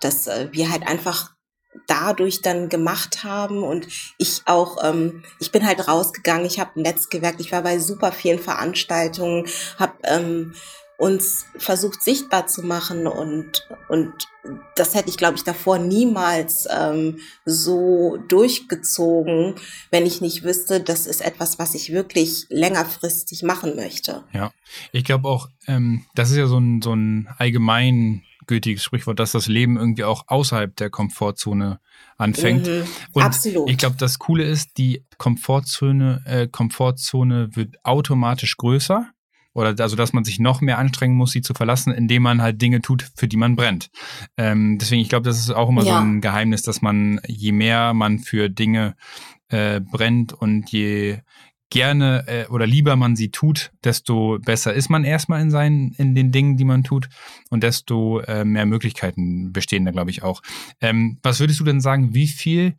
dass 0.00 0.26
äh, 0.26 0.48
wir 0.52 0.70
halt 0.70 0.86
einfach 0.86 1.36
dadurch 1.86 2.42
dann 2.42 2.68
gemacht 2.68 3.24
haben 3.24 3.62
und 3.62 3.86
ich 4.18 4.42
auch, 4.46 4.82
ähm, 4.82 5.22
ich 5.40 5.52
bin 5.52 5.66
halt 5.66 5.86
rausgegangen, 5.88 6.46
ich 6.46 6.58
habe 6.58 6.72
ein 6.76 6.82
Netzgewerk, 6.82 7.36
ich 7.38 7.52
war 7.52 7.62
bei 7.62 7.78
super 7.78 8.12
vielen 8.12 8.38
Veranstaltungen, 8.38 9.46
habe 9.78 9.94
ähm, 10.04 10.54
uns 10.98 11.44
versucht 11.58 12.02
sichtbar 12.02 12.46
zu 12.46 12.62
machen 12.62 13.06
und 13.06 13.68
und 13.88 14.12
das 14.76 14.94
hätte 14.94 15.10
ich 15.10 15.18
glaube 15.18 15.36
ich 15.36 15.44
davor 15.44 15.78
niemals 15.78 16.66
ähm, 16.74 17.18
so 17.44 18.16
durchgezogen, 18.28 19.56
wenn 19.90 20.06
ich 20.06 20.22
nicht 20.22 20.42
wüsste, 20.42 20.80
das 20.80 21.06
ist 21.06 21.20
etwas, 21.20 21.58
was 21.58 21.74
ich 21.74 21.92
wirklich 21.92 22.46
längerfristig 22.48 23.42
machen 23.42 23.76
möchte. 23.76 24.24
Ja, 24.32 24.52
ich 24.92 25.04
glaube 25.04 25.28
auch, 25.28 25.48
ähm, 25.66 26.06
das 26.14 26.30
ist 26.30 26.36
ja 26.36 26.46
so 26.46 26.58
ein 26.58 26.80
so 26.80 26.94
ein 26.94 27.28
allgemein 27.36 28.22
gültiges 28.46 28.84
Sprichwort, 28.84 29.18
dass 29.18 29.32
das 29.32 29.48
Leben 29.48 29.76
irgendwie 29.76 30.04
auch 30.04 30.24
außerhalb 30.26 30.74
der 30.76 30.90
Komfortzone 30.90 31.80
anfängt. 32.16 32.66
Mhm, 32.66 32.84
und 33.12 33.22
absolut. 33.22 33.70
ich 33.70 33.78
glaube, 33.78 33.96
das 33.98 34.18
Coole 34.18 34.44
ist, 34.44 34.78
die 34.78 35.04
Komfortzone, 35.18 36.22
äh, 36.24 36.48
Komfortzone 36.48 37.54
wird 37.54 37.84
automatisch 37.84 38.56
größer. 38.56 39.10
Oder 39.52 39.74
also, 39.82 39.96
dass 39.96 40.12
man 40.12 40.22
sich 40.22 40.38
noch 40.38 40.60
mehr 40.60 40.76
anstrengen 40.76 41.16
muss, 41.16 41.30
sie 41.30 41.40
zu 41.40 41.54
verlassen, 41.54 41.94
indem 41.94 42.22
man 42.22 42.42
halt 42.42 42.60
Dinge 42.60 42.82
tut, 42.82 43.10
für 43.16 43.26
die 43.26 43.38
man 43.38 43.56
brennt. 43.56 43.88
Ähm, 44.36 44.76
deswegen, 44.78 45.00
ich 45.00 45.08
glaube, 45.08 45.24
das 45.24 45.38
ist 45.38 45.50
auch 45.50 45.70
immer 45.70 45.82
ja. 45.82 45.94
so 45.94 46.04
ein 46.04 46.20
Geheimnis, 46.20 46.60
dass 46.60 46.82
man, 46.82 47.22
je 47.26 47.52
mehr 47.52 47.94
man 47.94 48.18
für 48.18 48.50
Dinge 48.50 48.96
äh, 49.48 49.80
brennt 49.80 50.34
und 50.34 50.70
je 50.70 51.20
gerne 51.70 52.24
äh, 52.26 52.46
oder 52.46 52.66
lieber 52.66 52.96
man 52.96 53.16
sie 53.16 53.30
tut, 53.30 53.72
desto 53.82 54.38
besser 54.38 54.72
ist 54.72 54.88
man 54.88 55.04
erstmal 55.04 55.40
in 55.40 55.50
seinen, 55.50 55.92
in 55.92 56.14
den 56.14 56.32
Dingen, 56.32 56.56
die 56.56 56.64
man 56.64 56.84
tut 56.84 57.08
und 57.50 57.62
desto 57.62 58.20
äh, 58.20 58.44
mehr 58.44 58.66
Möglichkeiten 58.66 59.52
bestehen 59.52 59.84
da, 59.84 59.90
glaube 59.90 60.10
ich, 60.10 60.22
auch. 60.22 60.42
Ähm, 60.80 61.18
was 61.22 61.40
würdest 61.40 61.60
du 61.60 61.64
denn 61.64 61.80
sagen, 61.80 62.14
wie 62.14 62.28
viel 62.28 62.76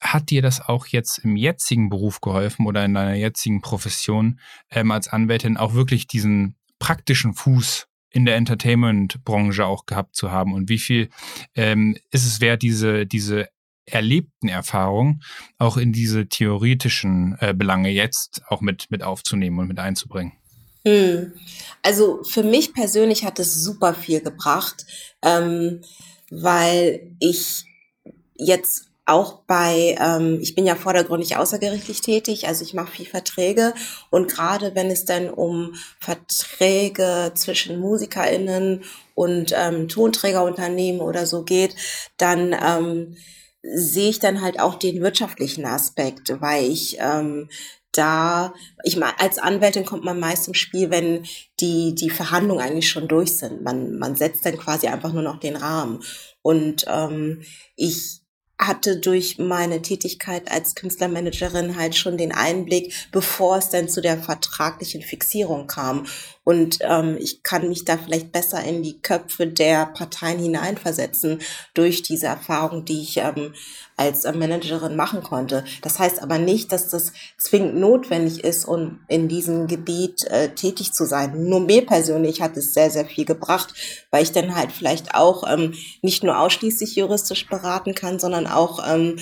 hat 0.00 0.30
dir 0.30 0.42
das 0.42 0.60
auch 0.60 0.86
jetzt 0.88 1.18
im 1.18 1.36
jetzigen 1.36 1.88
Beruf 1.88 2.20
geholfen 2.20 2.66
oder 2.66 2.84
in 2.84 2.94
deiner 2.94 3.14
jetzigen 3.14 3.60
Profession 3.60 4.40
ähm, 4.70 4.90
als 4.90 5.08
Anwältin 5.08 5.56
auch 5.56 5.74
wirklich 5.74 6.06
diesen 6.06 6.56
praktischen 6.78 7.34
Fuß 7.34 7.86
in 8.10 8.24
der 8.24 8.36
Entertainment-Branche 8.36 9.64
auch 9.64 9.86
gehabt 9.86 10.16
zu 10.16 10.30
haben 10.30 10.52
und 10.52 10.68
wie 10.68 10.78
viel 10.78 11.08
ähm, 11.54 11.96
ist 12.10 12.26
es 12.26 12.40
wert, 12.40 12.62
diese, 12.62 13.06
diese 13.06 13.48
erlebten 13.86 14.48
Erfahrungen 14.48 15.22
auch 15.58 15.76
in 15.76 15.92
diese 15.92 16.28
theoretischen 16.28 17.36
äh, 17.40 17.54
Belange 17.54 17.90
jetzt 17.90 18.42
auch 18.48 18.60
mit, 18.60 18.90
mit 18.90 19.02
aufzunehmen 19.02 19.58
und 19.58 19.68
mit 19.68 19.78
einzubringen? 19.78 20.32
Hm. 20.84 21.32
Also 21.82 22.22
für 22.24 22.42
mich 22.42 22.74
persönlich 22.74 23.24
hat 23.24 23.38
es 23.38 23.54
super 23.54 23.94
viel 23.94 24.20
gebracht, 24.20 24.86
ähm, 25.22 25.82
weil 26.30 27.14
ich 27.20 27.64
jetzt 28.36 28.88
auch 29.04 29.40
bei, 29.46 29.96
ähm, 30.00 30.38
ich 30.40 30.54
bin 30.54 30.64
ja 30.64 30.76
vordergründig 30.76 31.36
außergerichtlich 31.36 32.02
tätig, 32.02 32.46
also 32.46 32.64
ich 32.64 32.72
mache 32.72 32.92
viel 32.92 33.06
Verträge 33.06 33.74
und 34.10 34.30
gerade 34.30 34.74
wenn 34.74 34.90
es 34.90 35.04
dann 35.04 35.28
um 35.28 35.74
Verträge 35.98 37.32
zwischen 37.34 37.80
MusikerInnen 37.80 38.84
und 39.14 39.52
ähm, 39.56 39.88
Tonträgerunternehmen 39.88 41.00
oder 41.00 41.26
so 41.26 41.42
geht, 41.42 41.74
dann 42.16 42.54
ähm, 42.64 43.16
sehe 43.62 44.10
ich 44.10 44.18
dann 44.18 44.40
halt 44.40 44.60
auch 44.60 44.74
den 44.74 45.00
wirtschaftlichen 45.02 45.64
Aspekt, 45.64 46.40
weil 46.40 46.64
ich 46.64 46.96
ähm, 47.00 47.48
da, 47.92 48.54
ich 48.84 48.96
meine, 48.96 49.20
als 49.20 49.38
Anwältin 49.38 49.84
kommt 49.84 50.02
man 50.04 50.18
meist 50.18 50.48
im 50.48 50.54
Spiel, 50.54 50.90
wenn 50.90 51.26
die, 51.60 51.94
die 51.94 52.10
Verhandlungen 52.10 52.62
eigentlich 52.62 52.88
schon 52.88 53.06
durch 53.06 53.36
sind. 53.36 53.62
Man, 53.62 53.98
man 53.98 54.16
setzt 54.16 54.46
dann 54.46 54.56
quasi 54.56 54.88
einfach 54.88 55.12
nur 55.12 55.22
noch 55.22 55.38
den 55.38 55.56
Rahmen. 55.56 56.02
Und 56.40 56.86
ähm, 56.88 57.42
ich 57.76 58.22
hatte 58.58 58.98
durch 58.98 59.38
meine 59.38 59.82
Tätigkeit 59.82 60.50
als 60.50 60.74
Künstlermanagerin 60.74 61.76
halt 61.76 61.94
schon 61.94 62.16
den 62.16 62.32
Einblick, 62.32 62.94
bevor 63.10 63.58
es 63.58 63.70
dann 63.70 63.88
zu 63.88 64.00
der 64.00 64.18
vertraglichen 64.18 65.02
Fixierung 65.02 65.66
kam. 65.66 66.06
Und 66.44 66.78
ähm, 66.80 67.16
ich 67.20 67.42
kann 67.42 67.68
mich 67.68 67.84
da 67.84 67.96
vielleicht 67.96 68.32
besser 68.32 68.62
in 68.64 68.82
die 68.82 69.00
Köpfe 69.00 69.46
der 69.46 69.86
Parteien 69.86 70.38
hineinversetzen 70.38 71.40
durch 71.74 72.02
diese 72.02 72.26
Erfahrung, 72.26 72.84
die 72.84 73.02
ich 73.02 73.18
ähm, 73.18 73.54
als 73.96 74.24
äh, 74.24 74.32
Managerin 74.32 74.96
machen 74.96 75.22
konnte. 75.22 75.64
Das 75.82 75.98
heißt 75.98 76.20
aber 76.20 76.38
nicht, 76.38 76.72
dass 76.72 76.88
das 76.88 77.12
zwingend 77.38 77.76
notwendig 77.76 78.42
ist, 78.42 78.64
um 78.64 79.00
in 79.06 79.28
diesem 79.28 79.68
Gebiet 79.68 80.24
äh, 80.24 80.48
tätig 80.48 80.92
zu 80.92 81.04
sein. 81.04 81.48
Nur 81.48 81.60
mir 81.60 81.86
persönlich 81.86 82.40
hat 82.42 82.56
es 82.56 82.74
sehr, 82.74 82.90
sehr 82.90 83.06
viel 83.06 83.24
gebracht, 83.24 83.74
weil 84.10 84.24
ich 84.24 84.32
dann 84.32 84.56
halt 84.56 84.72
vielleicht 84.72 85.14
auch 85.14 85.44
ähm, 85.48 85.74
nicht 86.02 86.24
nur 86.24 86.38
ausschließlich 86.38 86.96
juristisch 86.96 87.46
beraten 87.46 87.94
kann, 87.94 88.18
sondern 88.18 88.48
auch 88.48 88.80
ähm, 88.88 89.18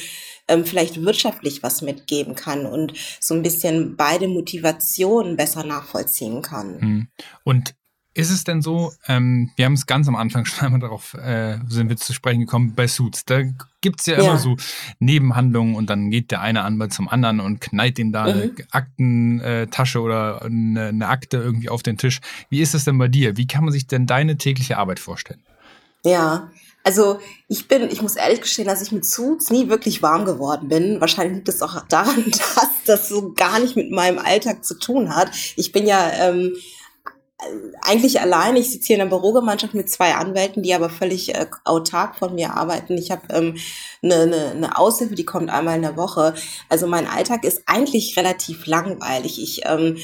ähm, 0.50 0.64
vielleicht 0.64 1.02
wirtschaftlich 1.02 1.62
was 1.62 1.82
mitgeben 1.82 2.34
kann 2.34 2.66
und 2.66 2.92
so 3.20 3.34
ein 3.34 3.42
bisschen 3.42 3.96
beide 3.96 4.28
Motivationen 4.28 5.36
besser 5.36 5.64
nachvollziehen 5.64 6.42
kann. 6.42 6.80
Hm. 6.80 7.08
Und 7.44 7.74
ist 8.12 8.30
es 8.30 8.42
denn 8.42 8.60
so, 8.60 8.92
ähm, 9.06 9.52
wir 9.54 9.66
haben 9.66 9.74
es 9.74 9.86
ganz 9.86 10.08
am 10.08 10.16
Anfang 10.16 10.44
schon 10.46 10.66
einmal 10.66 10.80
darauf, 10.80 11.14
äh, 11.14 11.58
sind 11.68 11.88
wir 11.88 11.96
zu 11.96 12.12
sprechen 12.12 12.40
gekommen, 12.40 12.74
bei 12.74 12.86
Suits, 12.88 13.24
da 13.24 13.42
gibt 13.80 14.00
es 14.00 14.06
ja, 14.06 14.18
ja, 14.18 14.24
immer 14.24 14.38
so 14.38 14.56
Nebenhandlungen 14.98 15.74
und 15.76 15.88
dann 15.88 16.10
geht 16.10 16.30
der 16.30 16.40
eine 16.40 16.62
Anwalt 16.62 16.92
zum 16.92 17.08
anderen 17.08 17.40
und 17.40 17.60
knallt 17.60 17.98
ihm 17.98 18.12
da 18.12 18.24
mhm. 18.24 18.28
eine 18.28 18.52
Aktentasche 18.72 20.00
oder 20.00 20.42
eine, 20.42 20.88
eine 20.88 21.08
Akte 21.08 21.38
irgendwie 21.38 21.68
auf 21.68 21.82
den 21.82 21.96
Tisch. 21.96 22.20
Wie 22.50 22.60
ist 22.60 22.74
es 22.74 22.84
denn 22.84 22.98
bei 22.98 23.08
dir? 23.08 23.36
Wie 23.36 23.46
kann 23.46 23.64
man 23.64 23.72
sich 23.72 23.86
denn 23.86 24.06
deine 24.06 24.36
tägliche 24.36 24.76
Arbeit 24.76 24.98
vorstellen? 24.98 25.42
Ja, 26.04 26.50
also 26.82 27.18
ich 27.48 27.68
bin, 27.68 27.90
ich 27.90 28.02
muss 28.02 28.16
ehrlich 28.16 28.40
gestehen, 28.40 28.66
dass 28.66 28.82
ich 28.82 28.92
mit 28.92 29.04
Suits 29.04 29.50
nie 29.50 29.68
wirklich 29.68 30.02
warm 30.02 30.24
geworden 30.24 30.68
bin. 30.68 31.00
Wahrscheinlich 31.00 31.36
liegt 31.36 31.48
es 31.48 31.62
auch 31.62 31.80
daran, 31.88 32.24
dass 32.30 32.70
das 32.86 33.08
so 33.08 33.32
gar 33.32 33.58
nicht 33.58 33.76
mit 33.76 33.90
meinem 33.90 34.18
Alltag 34.18 34.64
zu 34.64 34.78
tun 34.78 35.14
hat. 35.14 35.30
Ich 35.56 35.72
bin 35.72 35.86
ja 35.86 36.10
ähm, 36.18 36.56
eigentlich 37.82 38.20
allein. 38.20 38.56
Ich 38.56 38.70
sitze 38.70 38.88
hier 38.88 38.96
in 38.96 39.02
einer 39.02 39.10
Bürogemeinschaft 39.10 39.74
mit 39.74 39.90
zwei 39.90 40.14
Anwälten, 40.14 40.62
die 40.62 40.74
aber 40.74 40.90
völlig 40.90 41.34
äh, 41.34 41.46
autark 41.64 42.16
von 42.16 42.34
mir 42.34 42.54
arbeiten. 42.54 42.96
Ich 42.96 43.10
habe 43.10 43.22
ähm, 43.30 43.56
eine, 44.02 44.14
eine, 44.14 44.50
eine 44.50 44.78
Aushilfe, 44.78 45.14
die 45.14 45.24
kommt 45.24 45.50
einmal 45.50 45.76
in 45.76 45.82
der 45.82 45.96
Woche. 45.96 46.34
Also 46.68 46.86
mein 46.86 47.06
Alltag 47.06 47.44
ist 47.44 47.62
eigentlich 47.66 48.16
relativ 48.16 48.66
langweilig. 48.66 49.42
Ich, 49.42 49.62
ähm, 49.66 49.98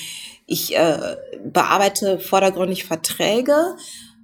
ich 0.47 0.77
äh, 0.77 1.17
bearbeite 1.45 2.19
vordergründig 2.19 2.85
Verträge 2.85 3.77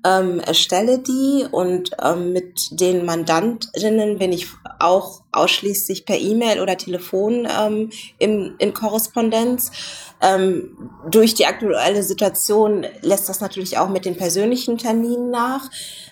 ähm, 0.05 0.41
erstelle 0.41 0.99
die 0.99 1.47
und 1.51 1.91
ähm, 2.03 2.33
mit 2.33 2.81
den 2.81 3.05
Mandantinnen 3.05 4.19
bin 4.19 4.33
ich 4.33 4.49
auch 4.79 5.22
ausschließlich 5.33 6.05
per 6.05 6.19
E-Mail 6.19 6.61
oder 6.61 6.77
Telefon 6.77 7.49
ähm, 7.61 7.91
in, 8.19 8.55
in 8.59 8.75
Korrespondenz. 8.75 9.71
Ähm, 10.21 10.91
durch 11.11 11.35
die 11.35 11.47
aktuelle 11.47 12.03
Situation 12.03 12.87
lässt 13.01 13.29
das 13.29 13.41
natürlich 13.41 13.79
auch 13.79 13.89
mit 13.89 14.05
den 14.05 14.17
persönlichen 14.17 14.79
Terminen 14.79 15.31
nach. 15.31 15.69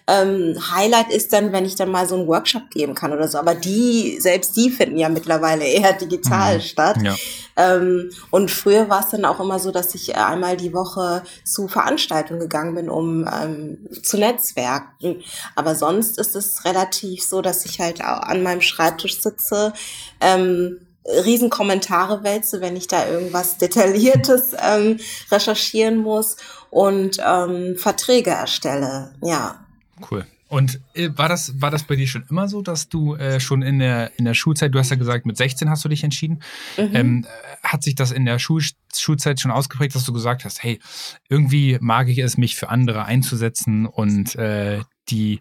Ähm, 0.08 0.56
Highlight 0.74 1.12
ist 1.12 1.32
dann, 1.32 1.52
wenn 1.52 1.64
ich 1.64 1.76
dann 1.76 1.90
mal 1.90 2.08
so 2.08 2.16
einen 2.16 2.26
Workshop 2.26 2.70
geben 2.70 2.96
kann 2.96 3.12
oder 3.12 3.28
so. 3.28 3.38
Aber 3.38 3.54
die, 3.54 4.18
selbst 4.20 4.56
die 4.56 4.70
finden 4.70 4.98
ja 4.98 5.08
mittlerweile 5.08 5.64
eher 5.64 5.92
digital 5.92 6.56
mhm. 6.56 6.60
statt. 6.60 6.96
Ja. 7.02 7.14
Ähm, 7.56 8.10
und 8.30 8.50
früher 8.50 8.88
war 8.88 9.00
es 9.00 9.10
dann 9.10 9.24
auch 9.24 9.38
immer 9.38 9.58
so, 9.58 9.70
dass 9.70 9.94
ich 9.94 10.16
einmal 10.16 10.56
die 10.56 10.72
Woche 10.72 11.22
zu 11.44 11.68
Veranstaltungen 11.68 12.40
gegangen 12.40 12.74
bin, 12.74 12.90
um 12.90 13.28
ähm, 13.28 13.86
zu 14.02 14.18
netzwerken. 14.18 15.22
Aber 15.54 15.76
sonst 15.76 16.18
ist 16.18 16.34
es 16.34 16.64
relativ 16.64 17.22
so, 17.22 17.42
dass 17.42 17.64
ich 17.64 17.80
halt 17.80 18.00
an 18.00 18.42
meinem 18.42 18.62
Schreibtisch 18.62 19.09
sitze, 19.16 19.72
ähm, 20.20 20.78
Riesenkommentare 21.06 22.22
wälze, 22.24 22.60
wenn 22.60 22.76
ich 22.76 22.86
da 22.86 23.08
irgendwas 23.08 23.58
Detailliertes 23.58 24.54
ähm, 24.62 24.98
recherchieren 25.30 25.98
muss 25.98 26.36
und 26.70 27.18
ähm, 27.24 27.76
Verträge 27.76 28.30
erstelle. 28.30 29.12
Ja. 29.22 29.66
Cool. 30.10 30.26
Und 30.50 30.80
äh, 30.94 31.10
war 31.14 31.28
das, 31.28 31.60
war 31.60 31.70
das 31.70 31.84
bei 31.84 31.94
dir 31.94 32.08
schon 32.08 32.24
immer 32.28 32.48
so, 32.48 32.60
dass 32.60 32.88
du 32.88 33.14
äh, 33.14 33.38
schon 33.38 33.62
in 33.62 33.78
der, 33.78 34.10
in 34.18 34.24
der 34.24 34.34
Schulzeit, 34.34 34.74
du 34.74 34.80
hast 34.80 34.90
ja 34.90 34.96
gesagt, 34.96 35.24
mit 35.24 35.36
16 35.36 35.70
hast 35.70 35.84
du 35.84 35.88
dich 35.88 36.02
entschieden, 36.02 36.42
mhm. 36.76 36.90
ähm, 36.92 37.26
hat 37.62 37.84
sich 37.84 37.94
das 37.94 38.10
in 38.10 38.24
der 38.24 38.40
Schul 38.40 38.60
Schulzeit 38.92 39.38
schon 39.38 39.52
ausgeprägt, 39.52 39.94
dass 39.94 40.04
du 40.04 40.12
gesagt 40.12 40.44
hast, 40.44 40.62
hey, 40.64 40.80
irgendwie 41.28 41.78
mag 41.80 42.08
ich 42.08 42.18
es, 42.18 42.36
mich 42.36 42.56
für 42.56 42.68
andere 42.68 43.04
einzusetzen 43.04 43.86
und 43.86 44.34
äh, 44.34 44.80
die, 45.08 45.40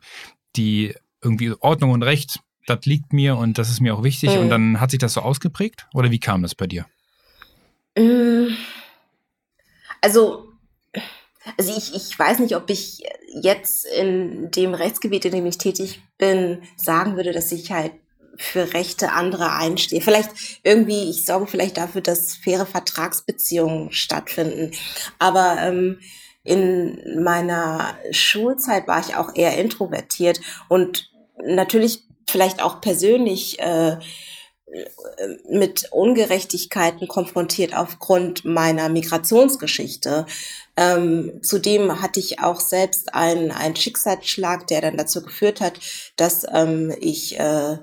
die 0.56 0.94
irgendwie 1.24 1.54
Ordnung 1.60 1.90
und 1.90 2.04
Recht, 2.04 2.42
das 2.70 2.86
liegt 2.86 3.14
mir 3.14 3.38
und 3.38 3.58
das 3.58 3.70
ist 3.70 3.82
mir 3.82 3.96
auch 3.96 4.04
wichtig. 4.04 4.36
Mhm. 4.36 4.42
Und 4.42 4.50
dann 4.50 4.80
hat 4.80 4.92
sich 4.92 5.00
das 5.00 5.14
so 5.14 5.22
ausgeprägt? 5.22 5.88
Oder 5.94 6.12
wie 6.12 6.20
kam 6.20 6.42
das 6.42 6.56
bei 6.56 6.68
dir? 6.68 6.86
Mm. 7.98 8.56
Also 10.02 10.50
also 11.58 11.76
ich, 11.76 11.96
ich 11.96 12.18
weiß 12.18 12.40
nicht, 12.40 12.56
ob 12.56 12.70
ich 12.70 13.04
jetzt 13.42 13.86
in 13.86 14.52
dem 14.52 14.74
Rechtsgebiet, 14.74 15.26
in 15.26 15.32
dem 15.32 15.46
ich 15.46 15.58
tätig 15.58 16.02
bin, 16.18 16.62
sagen 16.76 17.16
würde, 17.16 17.32
dass 17.32 17.52
ich 17.52 17.72
halt 17.72 17.94
für 18.36 18.74
Rechte 18.74 19.12
anderer 19.12 19.56
einstehe. 19.56 20.02
Vielleicht 20.02 20.30
irgendwie, 20.64 21.10
ich 21.10 21.26
sorge 21.26 21.48
vielleicht 21.48 21.78
dafür, 21.78 22.02
dass 22.02 22.36
faire 22.36 22.66
Vertragsbeziehungen 22.66 23.92
stattfinden. 23.92 24.72
Aber 25.18 25.58
ähm, 25.60 26.00
in 26.44 27.22
meiner 27.22 27.98
Schulzeit 28.12 28.88
war 28.88 29.02
ich 29.02 29.16
auch 29.16 29.36
eher 29.36 29.58
introvertiert 29.58 30.40
und 30.70 31.12
natürlich 31.44 32.04
vielleicht 32.30 32.62
auch 32.62 32.82
persönlich 32.82 33.60
äh, 33.60 33.98
mit 35.50 35.92
Ungerechtigkeiten 35.92 37.08
konfrontiert 37.08 37.76
aufgrund 37.76 38.46
meiner 38.46 38.90
Migrationsgeschichte. 38.90 40.26
Ähm, 40.78 41.40
zudem 41.42 42.02
hatte 42.02 42.20
ich 42.20 42.40
auch 42.40 42.60
selbst 42.60 43.14
einen, 43.14 43.52
einen 43.52 43.76
Schicksalsschlag, 43.76 44.68
der 44.68 44.82
dann 44.82 44.98
dazu 44.98 45.22
geführt 45.24 45.60
hat, 45.60 45.80
dass 46.18 46.46
ähm, 46.54 46.94
ich 47.00 47.40
äh, 47.40 47.78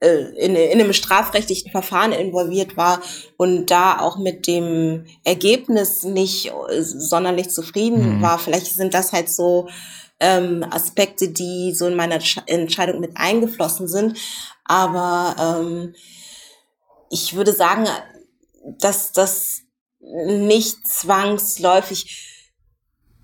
äh 0.00 0.18
in, 0.36 0.54
in 0.56 0.80
einem 0.80 0.92
strafrechtlichen 0.92 1.70
Verfahren 1.70 2.12
involviert 2.12 2.76
war 2.76 3.00
und 3.38 3.70
da 3.70 3.98
auch 3.98 4.18
mit 4.18 4.46
dem 4.46 5.06
Ergebnis 5.24 6.02
nicht 6.02 6.52
äh, 6.68 6.82
sonderlich 6.82 7.48
zufrieden 7.48 8.18
mhm. 8.18 8.22
war. 8.22 8.38
Vielleicht 8.38 8.66
sind 8.66 8.92
das 8.92 9.12
halt 9.12 9.30
so 9.30 9.68
ähm, 10.20 10.64
Aspekte, 10.70 11.28
die 11.28 11.74
so 11.74 11.86
in 11.86 11.96
meiner 11.96 12.18
Entscheidung 12.46 13.00
mit 13.00 13.12
eingeflossen 13.16 13.88
sind. 13.88 14.18
Aber 14.64 15.60
ähm, 15.60 15.94
ich 17.10 17.34
würde 17.34 17.52
sagen, 17.52 17.86
dass 18.78 19.12
das 19.12 19.62
nicht 20.00 20.86
zwangsläufig 20.86 22.32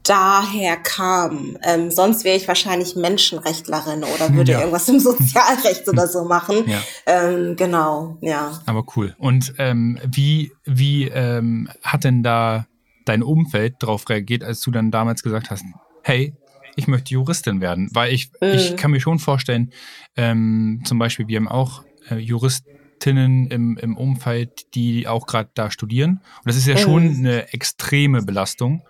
daher 0.04 0.76
kam. 0.76 1.56
Ähm, 1.62 1.90
sonst 1.90 2.24
wäre 2.24 2.36
ich 2.36 2.48
wahrscheinlich 2.48 2.96
Menschenrechtlerin 2.96 4.02
oder 4.02 4.34
würde 4.34 4.52
ja. 4.52 4.58
irgendwas 4.58 4.88
im 4.88 4.98
Sozialrecht 5.00 5.88
oder 5.88 6.08
so 6.08 6.24
machen. 6.24 6.68
Ja. 6.68 6.82
Ähm, 7.06 7.56
genau, 7.56 8.18
ja. 8.20 8.60
Aber 8.66 8.84
cool. 8.96 9.14
Und 9.18 9.54
ähm, 9.58 9.98
wie, 10.04 10.52
wie 10.64 11.08
ähm, 11.08 11.68
hat 11.82 12.04
denn 12.04 12.22
da 12.22 12.66
dein 13.04 13.22
Umfeld 13.22 13.76
darauf 13.80 14.08
reagiert, 14.08 14.44
als 14.44 14.60
du 14.60 14.70
dann 14.70 14.90
damals 14.90 15.22
gesagt 15.22 15.50
hast, 15.50 15.64
hey, 16.02 16.34
ich 16.76 16.88
möchte 16.88 17.14
Juristin 17.14 17.60
werden? 17.60 17.88
Weil 17.92 18.12
ich, 18.12 18.30
mhm. 18.40 18.48
ich 18.48 18.76
kann 18.76 18.90
mir 18.90 19.00
schon 19.00 19.18
vorstellen, 19.18 19.72
ähm, 20.16 20.82
zum 20.84 20.98
Beispiel, 20.98 21.28
wir 21.28 21.36
haben 21.36 21.48
auch 21.48 21.82
äh, 22.10 22.16
Juristen, 22.16 22.72
Studentinnen 23.02 23.48
im, 23.48 23.76
im 23.78 23.96
Umfeld, 23.96 24.74
die 24.74 25.08
auch 25.08 25.26
gerade 25.26 25.50
da 25.54 25.70
studieren. 25.70 26.20
Und 26.38 26.46
das 26.46 26.56
ist 26.56 26.66
ja 26.66 26.76
schon 26.76 27.08
mhm. 27.08 27.18
eine 27.18 27.52
extreme 27.52 28.22
Belastung 28.22 28.82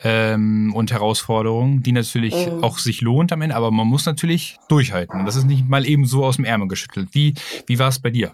ähm, 0.00 0.72
und 0.74 0.92
Herausforderung, 0.92 1.82
die 1.82 1.92
natürlich 1.92 2.34
mhm. 2.46 2.62
auch 2.62 2.78
sich 2.78 3.00
lohnt 3.00 3.32
am 3.32 3.42
Ende, 3.42 3.56
aber 3.56 3.70
man 3.70 3.86
muss 3.86 4.06
natürlich 4.06 4.58
durchhalten. 4.68 5.26
Das 5.26 5.34
ist 5.36 5.46
nicht 5.46 5.68
mal 5.68 5.86
eben 5.86 6.04
so 6.06 6.24
aus 6.24 6.36
dem 6.36 6.44
Ärmel 6.44 6.68
geschüttelt. 6.68 7.08
Wie, 7.12 7.34
wie 7.66 7.78
war 7.78 7.88
es 7.88 7.98
bei 7.98 8.10
dir? 8.10 8.32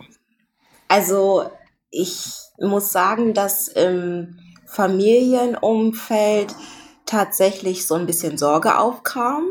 Also 0.89 1.45
ich 1.91 2.27
muss 2.61 2.93
sagen, 2.93 3.33
dass 3.33 3.69
im 3.69 4.39
Familienumfeld 4.67 6.55
tatsächlich 7.07 7.87
so 7.87 7.95
ein 7.95 8.07
bisschen 8.07 8.39
Sorge 8.39 8.79
aufkam. 8.79 9.47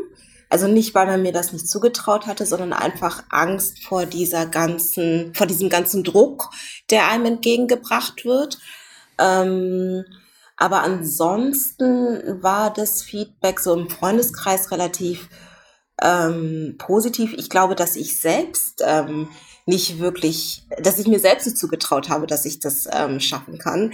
Also 0.50 0.68
nicht, 0.68 0.94
weil 0.94 1.06
man 1.06 1.22
mir 1.22 1.32
das 1.32 1.52
nicht 1.52 1.68
zugetraut 1.68 2.26
hatte, 2.26 2.46
sondern 2.46 2.72
einfach 2.72 3.24
Angst 3.30 3.84
vor 3.84 4.06
dieser 4.06 4.46
ganzen, 4.46 5.34
vor 5.34 5.46
diesem 5.46 5.68
ganzen 5.68 6.04
Druck, 6.04 6.50
der 6.90 7.08
einem 7.08 7.26
entgegengebracht 7.26 8.24
wird. 8.24 8.58
Ähm, 9.18 10.04
aber 10.56 10.82
ansonsten 10.82 12.42
war 12.42 12.72
das 12.72 13.02
Feedback 13.02 13.58
so 13.58 13.74
im 13.74 13.90
Freundeskreis 13.90 14.70
relativ 14.70 15.28
ähm, 16.00 16.76
positiv. 16.78 17.32
Ich 17.34 17.50
glaube, 17.50 17.74
dass 17.74 17.96
ich 17.96 18.20
selbst 18.20 18.82
ähm, 18.84 19.28
nicht 19.66 19.98
wirklich, 19.98 20.62
dass 20.78 20.98
ich 20.98 21.06
mir 21.06 21.18
selbst 21.18 21.46
nicht 21.46 21.58
zugetraut 21.58 22.10
habe, 22.10 22.26
dass 22.26 22.44
ich 22.44 22.60
das 22.60 22.86
ähm, 22.92 23.18
schaffen 23.18 23.58
kann. 23.58 23.92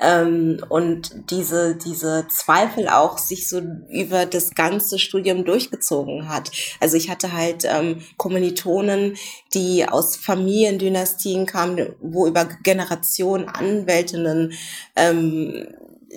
Ähm, 0.00 0.64
und 0.68 1.30
diese, 1.30 1.76
diese 1.76 2.26
Zweifel 2.28 2.88
auch 2.88 3.18
sich 3.18 3.48
so 3.48 3.62
über 3.88 4.26
das 4.26 4.54
ganze 4.54 4.98
Studium 4.98 5.44
durchgezogen 5.44 6.28
hat. 6.28 6.50
Also 6.80 6.96
ich 6.96 7.08
hatte 7.08 7.32
halt 7.32 7.64
ähm, 7.64 8.02
Kommilitonen, 8.16 9.16
die 9.54 9.86
aus 9.88 10.16
Familiendynastien 10.16 11.46
kamen, 11.46 11.94
wo 12.00 12.26
über 12.26 12.46
Generationen 12.64 13.48
Anwältinnen 13.48 14.54
ähm, 14.96 15.68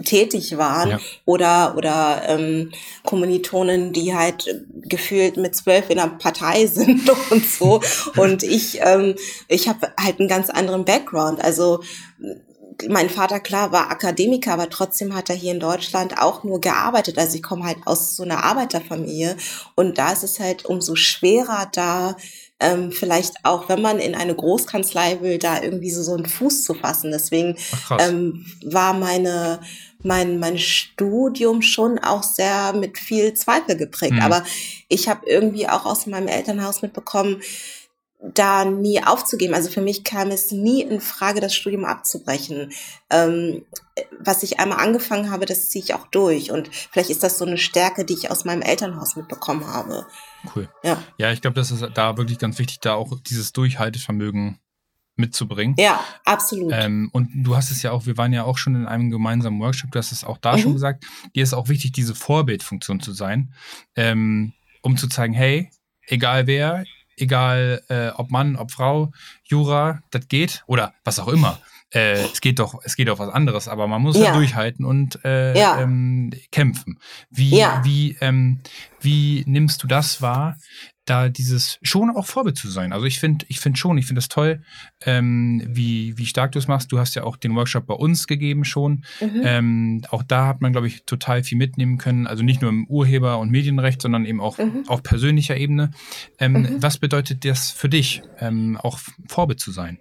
tätig 0.04 0.58
waren 0.58 0.90
ja. 0.92 1.00
oder 1.26 1.76
oder 1.78 2.24
ähm, 2.28 2.72
Kommilitonen, 3.04 3.94
die 3.94 4.16
halt 4.16 4.46
gefühlt 4.74 5.38
mit 5.38 5.56
zwölf 5.56 5.90
in 5.90 6.00
einer 6.00 6.18
Partei 6.18 6.66
sind 6.68 7.10
und 7.30 7.46
so 7.46 7.82
und 8.18 8.44
ich 8.44 8.80
ähm, 8.82 9.16
ich 9.48 9.68
habe 9.68 9.94
halt 10.00 10.20
einen 10.20 10.30
ganz 10.30 10.50
anderen 10.50 10.86
Background 10.86 11.44
also 11.44 11.82
mein 12.90 13.10
Vater 13.10 13.40
klar 13.40 13.72
war 13.72 13.90
Akademiker, 13.90 14.54
aber 14.54 14.70
trotzdem 14.70 15.16
hat 15.16 15.30
er 15.30 15.36
hier 15.36 15.54
in 15.54 15.60
Deutschland 15.60 16.22
auch 16.22 16.44
nur 16.44 16.60
gearbeitet. 16.60 17.18
Also 17.18 17.36
ich 17.36 17.44
komme 17.44 17.64
halt 17.64 17.78
aus 17.86 18.16
so 18.16 18.24
einer 18.24 18.44
Arbeiterfamilie 18.44 19.38
und 19.76 19.98
da 19.98 20.12
ist 20.12 20.24
es 20.24 20.40
halt 20.40 20.66
umso 20.66 20.96
schwerer 20.96 21.70
da 21.72 22.18
ähm, 22.60 22.92
vielleicht 22.92 23.34
auch, 23.44 23.68
wenn 23.70 23.82
man 23.82 24.00
in 24.00 24.16
eine 24.16 24.36
Großkanzlei 24.36 25.22
will, 25.22 25.38
da 25.38 25.62
irgendwie 25.62 25.92
so, 25.92 26.04
so 26.04 26.14
einen 26.14 26.26
Fuß 26.26 26.64
zu 26.64 26.74
fassen. 26.74 27.12
Deswegen 27.12 27.58
ähm, 28.00 28.46
war 28.64 28.94
meine 28.94 29.60
mein, 30.06 30.40
mein 30.40 30.58
Studium 30.60 31.62
schon 31.62 31.98
auch 32.00 32.24
sehr 32.24 32.74
mit 32.74 32.98
viel 32.98 33.34
Zweifel 33.34 33.76
geprägt. 33.76 34.14
Mhm. 34.14 34.22
Aber 34.22 34.44
ich 34.88 35.10
habe 35.10 35.28
irgendwie 35.28 35.68
auch 35.68 35.86
aus 35.86 36.06
meinem 36.06 36.28
Elternhaus 36.28 36.82
mitbekommen, 36.84 37.42
da 38.22 38.66
nie 38.66 39.04
aufzugeben. 39.04 39.54
Also 39.54 39.70
für 39.70 39.82
mich 39.82 40.04
kam 40.04 40.32
es 40.32 40.52
nie 40.52 40.82
in 40.82 41.02
Frage, 41.02 41.42
das 41.42 41.54
Studium 41.54 41.86
abzubrechen. 41.86 42.72
Ähm, 43.10 43.66
was 44.20 44.44
ich 44.44 44.60
einmal 44.60 44.80
angefangen 44.80 45.32
habe, 45.32 45.46
das 45.46 45.70
ziehe 45.70 45.84
ich 45.84 45.94
auch 45.94 46.08
durch. 46.08 46.52
Und 46.52 46.70
vielleicht 46.92 47.10
ist 47.10 47.24
das 47.24 47.38
so 47.38 47.46
eine 47.46 47.58
Stärke, 47.58 48.06
die 48.06 48.14
ich 48.14 48.32
aus 48.32 48.46
meinem 48.46 48.62
Elternhaus 48.62 49.16
mitbekommen 49.16 49.68
habe. 49.68 50.06
Cool. 50.54 50.70
Ja, 50.84 51.02
ja 51.18 51.32
ich 51.32 51.42
glaube, 51.42 51.56
das 51.56 51.72
ist 51.72 51.86
da 51.94 52.18
wirklich 52.18 52.40
ganz 52.40 52.60
wichtig, 52.60 52.80
da 52.80 52.94
auch 52.94 53.20
dieses 53.22 53.54
Durchhaltevermögen 53.54 54.60
mitzubringen. 55.16 55.76
Ja, 55.80 56.04
absolut. 56.26 56.72
Ähm, 56.74 57.10
und 57.14 57.30
du 57.34 57.56
hast 57.56 57.72
es 57.72 57.82
ja 57.82 57.92
auch, 57.92 58.06
wir 58.06 58.18
waren 58.18 58.34
ja 58.34 58.44
auch 58.44 58.58
schon 58.58 58.76
in 58.76 58.86
einem 58.86 59.10
gemeinsamen 59.10 59.60
Workshop, 59.62 59.92
du 59.92 60.00
hast 60.00 60.12
es 60.12 60.24
auch 60.24 60.38
da 60.38 60.58
mhm. 60.58 60.62
schon 60.62 60.74
gesagt, 60.74 61.06
dir 61.36 61.44
ist 61.44 61.54
auch 61.54 61.70
wichtig, 61.70 61.94
diese 61.94 62.16
Vorbildfunktion 62.16 63.00
zu 63.00 63.14
sein, 63.14 63.54
ähm, 63.96 64.54
um 64.82 64.98
zu 64.98 65.08
zeigen, 65.08 65.34
hey, 65.34 65.70
egal 66.08 66.48
wer, 66.48 66.84
egal 67.18 67.82
äh, 67.88 68.10
ob 68.10 68.30
Mann, 68.30 68.56
ob 68.56 68.72
Frau, 68.72 69.12
Jura, 69.44 70.02
das 70.12 70.28
geht 70.28 70.64
oder 70.68 70.94
was 71.04 71.20
auch 71.20 71.30
immer. 71.30 71.60
Äh, 71.94 72.24
es 72.24 72.42
geht 72.42 72.60
doch, 72.60 72.80
es 72.84 72.96
geht 72.96 73.10
auf 73.10 73.20
was 73.20 73.30
anderes, 73.30 73.68
aber 73.68 73.88
man 73.88 74.02
muss 74.02 74.18
ja. 74.18 74.34
durchhalten 74.34 74.86
und 74.86 75.24
äh, 75.24 75.58
ja. 75.58 75.82
ähm, 75.82 76.32
kämpfen. 76.52 77.00
Wie, 77.30 77.58
ja. 77.58 77.82
wie, 77.84 78.18
ähm, 78.22 78.62
wie 79.00 79.44
nimmst 79.48 79.84
du 79.84 79.88
das 79.88 80.22
wahr, 80.22 80.58
da 81.06 81.30
dieses 81.30 81.78
schon 81.84 82.10
auch 82.10 82.26
Vorbild 82.26 82.58
zu 82.58 82.70
sein. 82.70 82.92
Also 82.92 83.06
ich 83.06 83.20
finde, 83.20 83.46
ich 83.48 83.60
finde 83.60 83.78
schon, 83.78 83.98
ich 83.98 84.08
finde 84.08 84.20
das 84.20 84.28
toll, 84.28 84.64
ähm, 85.06 85.64
wie, 85.68 86.18
wie 86.18 86.26
stark 86.26 86.52
du 86.52 86.60
es 86.60 86.68
machst. 86.68 86.92
Du 86.92 87.00
hast 87.00 87.16
ja 87.16 87.24
auch 87.24 87.38
den 87.38 87.56
Workshop 87.56 87.86
bei 87.86 87.94
uns 87.94 88.28
gegeben 88.28 88.66
schon. 88.66 89.06
Mhm. 89.22 89.42
Ähm, 89.44 90.02
auch 90.10 90.24
da 90.24 90.48
hat 90.48 90.62
man, 90.62 90.72
glaube 90.72 90.88
ich, 90.88 91.06
total 91.06 91.44
viel 91.44 91.58
mitnehmen 91.58 91.98
können. 91.98 92.26
Also 92.26 92.44
nicht 92.44 92.62
nur 92.62 92.72
im 92.72 92.88
Urheber- 92.88 93.38
und 93.38 93.52
Medienrecht, 93.52 94.02
sondern 94.02 94.26
eben 94.26 94.42
auch 94.42 94.58
mhm. 94.58 94.84
auf 94.88 95.04
persönlicher 95.04 95.56
Ebene. 95.56 95.92
Ähm, 96.40 96.54
mhm. 96.54 96.82
Was 96.82 96.98
bedeutet 96.98 97.46
das 97.46 97.70
für 97.70 97.90
dich, 97.90 98.24
ähm, 98.40 98.78
auch 98.82 99.00
Vorbild 99.28 99.60
zu 99.60 99.72
sein? 99.72 100.00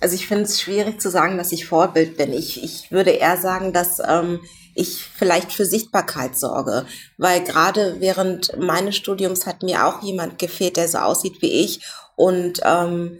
Also 0.00 0.14
ich 0.14 0.26
finde 0.26 0.44
es 0.44 0.60
schwierig 0.60 1.00
zu 1.00 1.10
sagen, 1.10 1.38
dass 1.38 1.52
ich 1.52 1.66
Vorbild 1.66 2.16
bin. 2.16 2.32
Ich, 2.32 2.62
ich 2.62 2.90
würde 2.90 3.10
eher 3.10 3.36
sagen, 3.36 3.72
dass 3.72 4.00
ähm, 4.06 4.40
ich 4.74 5.04
vielleicht 5.14 5.52
für 5.52 5.64
Sichtbarkeit 5.64 6.38
sorge. 6.38 6.86
Weil 7.18 7.42
gerade 7.44 7.96
während 8.00 8.58
meines 8.58 8.96
Studiums 8.96 9.46
hat 9.46 9.62
mir 9.62 9.86
auch 9.86 10.02
jemand 10.02 10.38
gefehlt, 10.38 10.76
der 10.76 10.88
so 10.88 10.98
aussieht 10.98 11.42
wie 11.42 11.64
ich. 11.64 11.80
Und 12.16 12.60
ähm, 12.64 13.18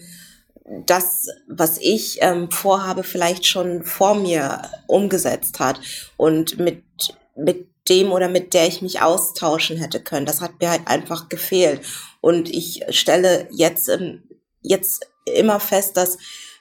das, 0.86 1.26
was 1.48 1.78
ich 1.78 2.18
ähm, 2.20 2.50
vorhabe, 2.50 3.02
vielleicht 3.02 3.46
schon 3.46 3.82
vor 3.84 4.14
mir 4.14 4.62
umgesetzt 4.86 5.58
hat. 5.58 5.80
Und 6.16 6.58
mit, 6.58 6.84
mit 7.36 7.66
dem 7.88 8.12
oder 8.12 8.28
mit 8.28 8.54
der 8.54 8.68
ich 8.68 8.82
mich 8.82 9.02
austauschen 9.02 9.76
hätte 9.76 10.00
können. 10.00 10.26
Das 10.26 10.40
hat 10.40 10.60
mir 10.60 10.70
halt 10.70 10.86
einfach 10.86 11.28
gefehlt. 11.28 11.80
Und 12.20 12.48
ich 12.48 12.84
stelle 12.90 13.48
jetzt, 13.50 13.90
jetzt 14.62 15.06
immer 15.24 15.60
fest, 15.60 15.96
dass 15.96 16.18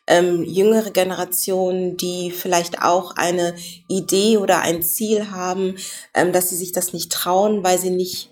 ähm, 0.09 0.43
jüngere 0.43 0.91
Generationen, 0.91 1.95
die 1.95 2.31
vielleicht 2.31 2.81
auch 2.81 3.15
eine 3.15 3.55
Idee 3.87 4.37
oder 4.37 4.61
ein 4.61 4.81
Ziel 4.81 5.31
haben, 5.31 5.75
ähm, 6.13 6.33
dass 6.33 6.49
sie 6.49 6.57
sich 6.57 6.73
das 6.73 6.91
nicht 6.91 7.11
trauen, 7.11 7.63
weil 7.63 7.77
sie 7.77 7.91
nicht 7.91 8.31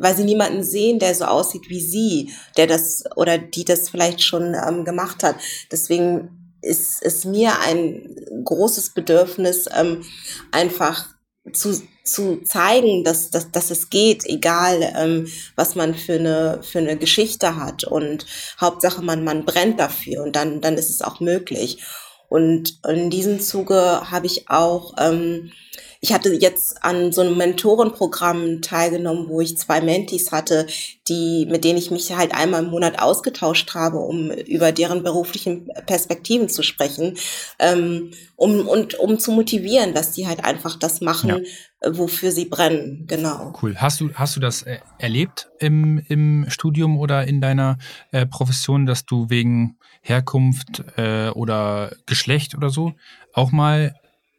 weil 0.00 0.16
sie 0.16 0.22
niemanden 0.22 0.62
sehen, 0.62 1.00
der 1.00 1.12
so 1.12 1.24
aussieht 1.24 1.68
wie 1.68 1.80
sie, 1.80 2.32
der 2.56 2.68
das 2.68 3.02
oder 3.16 3.36
die 3.36 3.64
das 3.64 3.88
vielleicht 3.88 4.22
schon 4.22 4.54
ähm, 4.54 4.84
gemacht 4.84 5.24
hat. 5.24 5.34
Deswegen 5.72 6.54
ist 6.62 7.02
es 7.02 7.24
mir 7.24 7.58
ein 7.60 8.14
großes 8.44 8.90
Bedürfnis, 8.90 9.66
ähm, 9.76 10.04
einfach 10.52 11.08
zu, 11.52 11.82
zu 12.04 12.42
zeigen, 12.42 13.04
dass, 13.04 13.30
dass, 13.30 13.50
dass 13.50 13.70
es 13.70 13.90
geht, 13.90 14.24
egal 14.24 14.92
ähm, 14.96 15.26
was 15.56 15.74
man 15.74 15.94
für 15.94 16.14
eine, 16.14 16.60
für 16.62 16.78
eine 16.78 16.96
Geschichte 16.96 17.56
hat. 17.56 17.84
Und 17.84 18.26
Hauptsache, 18.60 19.02
man, 19.02 19.24
man 19.24 19.44
brennt 19.44 19.78
dafür 19.80 20.22
und 20.22 20.36
dann, 20.36 20.60
dann 20.60 20.74
ist 20.74 20.90
es 20.90 21.02
auch 21.02 21.20
möglich. 21.20 21.82
Und 22.28 22.78
in 22.86 23.10
diesem 23.10 23.40
Zuge 23.40 24.10
habe 24.10 24.26
ich 24.26 24.50
auch 24.50 24.94
ähm, 24.98 25.52
ich 26.00 26.12
hatte 26.12 26.32
jetzt 26.34 26.82
an 26.84 27.12
so 27.12 27.20
einem 27.20 27.36
Mentorenprogramm 27.36 28.62
teilgenommen, 28.62 29.28
wo 29.28 29.40
ich 29.40 29.58
zwei 29.58 29.80
Mentees 29.80 30.32
hatte, 30.32 30.66
die, 31.08 31.46
mit 31.50 31.64
denen 31.64 31.78
ich 31.78 31.90
mich 31.90 32.14
halt 32.14 32.34
einmal 32.34 32.64
im 32.64 32.70
Monat 32.70 33.00
ausgetauscht 33.00 33.74
habe, 33.74 33.98
um 33.98 34.30
über 34.30 34.72
deren 34.72 35.02
beruflichen 35.02 35.68
Perspektiven 35.86 36.48
zu 36.48 36.62
sprechen, 36.62 37.16
ähm, 37.58 38.12
um, 38.36 38.68
und 38.68 38.94
um 38.94 39.18
zu 39.18 39.32
motivieren, 39.32 39.94
dass 39.94 40.12
die 40.12 40.26
halt 40.26 40.44
einfach 40.44 40.78
das 40.78 41.00
machen, 41.00 41.28
ja 41.28 41.38
wofür 41.84 42.32
sie 42.32 42.46
brennen, 42.46 43.04
genau. 43.06 43.52
Cool. 43.62 43.76
Hast 43.76 44.00
du, 44.00 44.12
hast 44.14 44.34
du 44.34 44.40
das 44.40 44.62
äh, 44.62 44.78
erlebt 44.98 45.48
im, 45.60 45.98
im 46.08 46.46
Studium 46.48 46.98
oder 46.98 47.26
in 47.26 47.40
deiner 47.40 47.78
äh, 48.10 48.26
Profession, 48.26 48.86
dass 48.86 49.06
du 49.06 49.30
wegen 49.30 49.78
Herkunft 50.00 50.82
äh, 50.96 51.28
oder 51.30 51.92
Geschlecht 52.06 52.56
oder 52.56 52.70
so 52.70 52.94
auch 53.32 53.52
mal, 53.52 53.94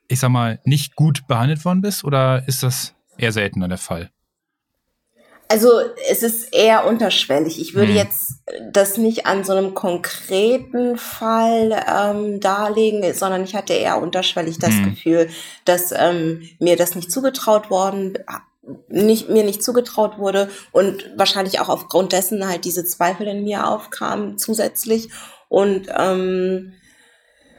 ich 0.10 0.20
sag 0.20 0.30
mal, 0.30 0.60
nicht 0.66 0.96
gut 0.96 1.28
behandelt 1.28 1.64
worden 1.64 1.82
bist? 1.82 2.04
Oder 2.04 2.44
ist 2.48 2.64
das 2.64 2.96
eher 3.18 3.32
seltener 3.32 3.70
der 3.70 3.78
Fall? 3.78 4.12
Also 5.52 5.72
es 6.10 6.22
ist 6.22 6.54
eher 6.54 6.86
unterschwellig. 6.86 7.60
Ich 7.60 7.74
würde 7.74 7.90
hm. 7.90 7.98
jetzt 7.98 8.44
das 8.72 8.98
nicht 8.98 9.26
an 9.26 9.44
so 9.44 9.54
einem 9.54 9.74
konkreten 9.74 10.98
Fall 10.98 11.84
ähm, 11.92 12.40
darlegen, 12.40 13.14
sondern 13.16 13.44
ich 13.44 13.56
hatte 13.56 13.74
eher 13.74 14.00
unterschwellig 14.00 14.60
das 14.60 14.76
hm. 14.76 14.92
Gefühl, 14.92 15.30
dass 15.66 15.92
ähm, 15.92 16.48
mir 16.60 16.76
das 16.76 16.94
nicht 16.94 17.12
zugetraut 17.12 17.72
worden, 17.72 18.20
nicht, 18.90 19.30
mir 19.30 19.44
nicht 19.44 19.64
zugetraut 19.64 20.20
wurde 20.20 20.50
und 20.72 21.10
wahrscheinlich 21.16 21.60
auch 21.60 21.70
aufgrund 21.70 22.12
dessen 22.12 22.48
halt 22.48 22.64
diese 22.64 22.86
Zweifel 22.86 23.26
in 23.26 23.44
mir 23.44 23.68
aufkamen 23.68 24.38
zusätzlich. 24.38 25.10
Und 25.48 25.88
ähm, 25.98 26.74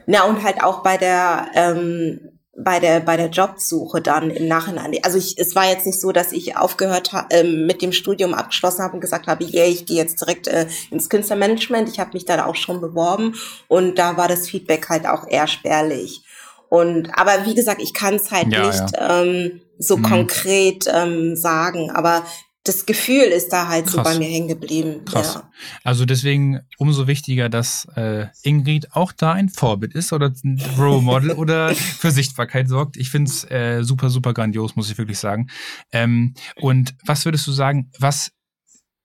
na 0.05 0.23
und 0.23 0.43
halt 0.43 0.63
auch 0.63 0.81
bei 0.81 0.95
der 0.95 1.47
ähm, 1.55 2.30
bei 2.57 2.79
der 2.79 2.99
bei 2.99 3.15
der 3.15 3.29
Jobsuche 3.29 4.01
dann 4.01 4.29
im 4.29 4.47
Nachhinein. 4.47 4.93
Also 5.03 5.17
ich, 5.17 5.37
es 5.37 5.55
war 5.55 5.69
jetzt 5.69 5.85
nicht 5.85 5.99
so, 5.99 6.11
dass 6.11 6.33
ich 6.33 6.57
aufgehört 6.57 7.13
habe, 7.13 7.33
äh, 7.33 7.43
mit 7.43 7.81
dem 7.81 7.93
Studium 7.93 8.33
abgeschlossen 8.33 8.83
habe 8.83 8.95
und 8.95 9.01
gesagt 9.01 9.27
habe, 9.27 9.45
yeah, 9.45 9.65
ich 9.65 9.85
gehe 9.85 9.97
jetzt 9.97 10.19
direkt 10.19 10.47
äh, 10.47 10.67
ins 10.89 11.09
Künstlermanagement. 11.09 11.87
Ich 11.87 11.99
habe 11.99 12.11
mich 12.13 12.25
da 12.25 12.45
auch 12.45 12.55
schon 12.55 12.81
beworben 12.81 13.35
und 13.67 13.97
da 13.97 14.17
war 14.17 14.27
das 14.27 14.47
Feedback 14.47 14.89
halt 14.89 15.07
auch 15.07 15.27
eher 15.27 15.47
spärlich. 15.47 16.23
Und 16.67 17.09
aber 17.17 17.45
wie 17.45 17.55
gesagt, 17.55 17.81
ich 17.81 17.93
kann 17.93 18.15
es 18.15 18.31
halt 18.31 18.51
ja, 18.51 18.65
nicht 18.65 18.93
ja. 18.93 19.21
Ähm, 19.21 19.61
so 19.77 19.97
mhm. 19.97 20.03
konkret 20.03 20.85
ähm, 20.93 21.35
sagen. 21.35 21.89
Aber 21.91 22.23
das 22.63 22.85
Gefühl 22.85 23.23
ist 23.23 23.49
da 23.49 23.67
halt 23.67 23.85
Krass. 23.85 23.93
so 23.95 24.03
bei 24.03 24.17
mir 24.19 24.29
hängen 24.29 24.47
geblieben. 24.47 25.03
Krass. 25.05 25.35
Ja. 25.35 25.51
Also 25.83 26.05
deswegen 26.05 26.59
umso 26.77 27.07
wichtiger, 27.07 27.49
dass 27.49 27.85
äh, 27.95 28.27
Ingrid 28.43 28.93
auch 28.93 29.11
da 29.11 29.33
ein 29.33 29.49
Vorbild 29.49 29.95
ist 29.95 30.13
oder 30.13 30.31
ein 30.43 30.61
Role 30.77 31.01
Model 31.01 31.31
oder 31.31 31.73
für 31.75 32.11
Sichtbarkeit 32.11 32.69
sorgt. 32.69 32.97
Ich 32.97 33.09
finde 33.09 33.31
es 33.31 33.49
äh, 33.49 33.83
super, 33.83 34.09
super 34.09 34.33
grandios, 34.33 34.75
muss 34.75 34.91
ich 34.91 34.97
wirklich 34.97 35.17
sagen. 35.17 35.49
Ähm, 35.91 36.35
und 36.57 36.93
was 37.03 37.25
würdest 37.25 37.47
du 37.47 37.51
sagen, 37.51 37.89
was 37.97 38.31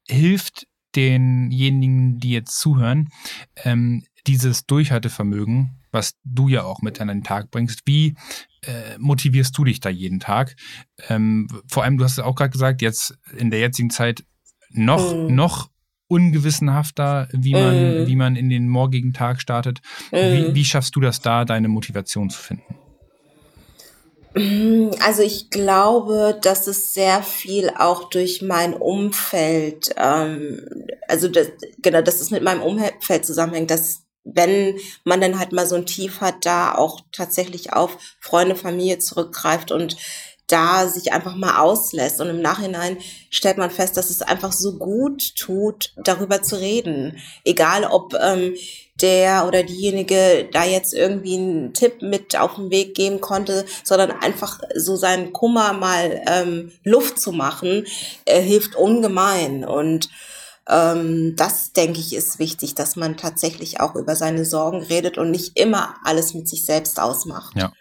hilft 0.07 0.67
denjenigen, 0.95 2.19
die 2.19 2.33
jetzt 2.33 2.59
zuhören, 2.59 3.09
ähm, 3.65 4.05
dieses 4.27 4.67
Durchhaltevermögen, 4.67 5.83
was 5.93 6.15
du 6.25 6.49
ja 6.49 6.65
auch 6.65 6.83
mit 6.83 7.01
an 7.01 7.09
den 7.09 7.23
Tag 7.23 7.51
bringst, 7.51 7.83
wie 7.87 8.15
äh, 8.63 8.99
motivierst 8.99 9.57
du 9.57 9.65
dich 9.65 9.81
da 9.81 9.89
jeden 9.89 10.21
Tag? 10.21 10.57
Ähm, 11.09 11.49
vor 11.67 11.85
allem, 11.85 11.99
du 11.99 12.05
hast 12.05 12.13
es 12.13 12.19
auch 12.19 12.35
gerade 12.35 12.51
gesagt, 12.51 12.83
jetzt 12.83 13.19
in 13.37 13.51
der 13.51 13.61
jetzigen 13.61 13.91
Zeit 13.91 14.25
noch, 14.71 15.15
mm. 15.15 15.35
noch 15.35 15.71
ungewissenhafter, 16.09 17.29
wie 17.33 17.53
man, 17.53 18.05
mm. 18.05 18.07
wie 18.07 18.17
man 18.17 18.37
in 18.37 18.49
den 18.49 18.69
morgigen 18.69 19.13
Tag 19.13 19.41
startet. 19.41 19.81
Mm. 20.13 20.17
Wie, 20.17 20.55
wie 20.55 20.65
schaffst 20.65 20.95
du 20.97 21.01
das 21.01 21.21
da, 21.21 21.45
deine 21.45 21.69
Motivation 21.69 22.31
zu 22.31 22.39
finden? 22.39 22.77
Mm, 24.35 24.91
also 25.01 25.23
ich 25.23 25.51
glaube, 25.51 26.39
dass 26.43 26.67
es 26.67 26.93
sehr 26.93 27.23
viel 27.23 27.71
auch 27.71 28.11
durch 28.11 28.43
mein 28.43 28.75
Umfeld, 28.75 29.95
ähm, 29.97 30.61
also 31.09 31.29
das, 31.29 31.49
genau, 31.79 32.03
dass 32.03 32.21
es 32.21 32.31
mit 32.31 32.43
meinem 32.43 32.63
Umfeld 32.63 33.25
zusammenhängt, 33.25 33.71
dass 33.71 34.06
wenn 34.27 34.77
man 35.05 35.21
dann 35.21 35.39
halt 35.39 35.53
mal 35.53 35.67
so 35.67 35.77
ein 35.77 35.87
Tief 35.87 36.21
hat, 36.21 36.45
da 36.45 36.75
auch 36.75 37.01
tatsächlich 37.13 37.73
auf 37.73 37.97
Freunde, 38.21 38.57
Familie 38.57 38.99
zurückgreift 38.99 39.71
und 39.71 39.97
da 40.47 40.87
sich 40.87 41.13
einfach 41.13 41.35
mal 41.35 41.59
auslässt. 41.59 42.21
Und 42.21 42.29
im 42.29 42.41
Nachhinein 42.41 42.99
stellt 43.31 43.59
man 43.59 43.71
fest, 43.71 43.97
dass 43.97 44.11
es 44.11 44.23
einfach 44.23 44.53
so 44.53 44.79
gut 44.79 45.35
tut, 45.37 45.93
darüber 45.97 46.43
zu 46.43 46.57
reden. 46.57 47.19
Egal 47.45 47.85
ob 47.85 48.15
ähm, 48.15 48.55
der 49.01 49.47
oder 49.47 49.63
diejenige 49.63 50.49
da 50.53 50.65
jetzt 50.65 50.95
irgendwie 50.95 51.37
einen 51.37 51.75
Tipp 51.75 52.01
mit 52.01 52.39
auf 52.39 52.55
den 52.55 52.71
Weg 52.71 52.95
geben 52.95 53.21
konnte, 53.21 53.67
sondern 53.85 54.13
einfach 54.13 54.61
so 54.75 54.97
seinen 54.97 55.33
Kummer 55.33 55.73
mal 55.73 56.23
ähm, 56.29 56.73
Luft 56.85 57.21
zu 57.21 57.33
machen, 57.33 57.87
äh, 58.25 58.41
hilft 58.41 58.77
ungemein. 58.77 59.65
Und 59.65 60.09
ähm, 60.69 61.35
das, 61.37 61.73
denke 61.73 62.01
ich, 62.01 62.15
ist 62.15 62.39
wichtig, 62.39 62.75
dass 62.75 62.97
man 62.97 63.17
tatsächlich 63.17 63.81
auch 63.81 63.95
über 63.95 64.17
seine 64.17 64.45
Sorgen 64.45 64.83
redet 64.83 65.17
und 65.17 65.31
nicht 65.31 65.59
immer 65.59 65.95
alles 66.05 66.35
mit 66.35 66.49
sich 66.49 66.65
selbst 66.65 66.99
ausmacht. 67.01 67.55
Ja. 67.57 67.73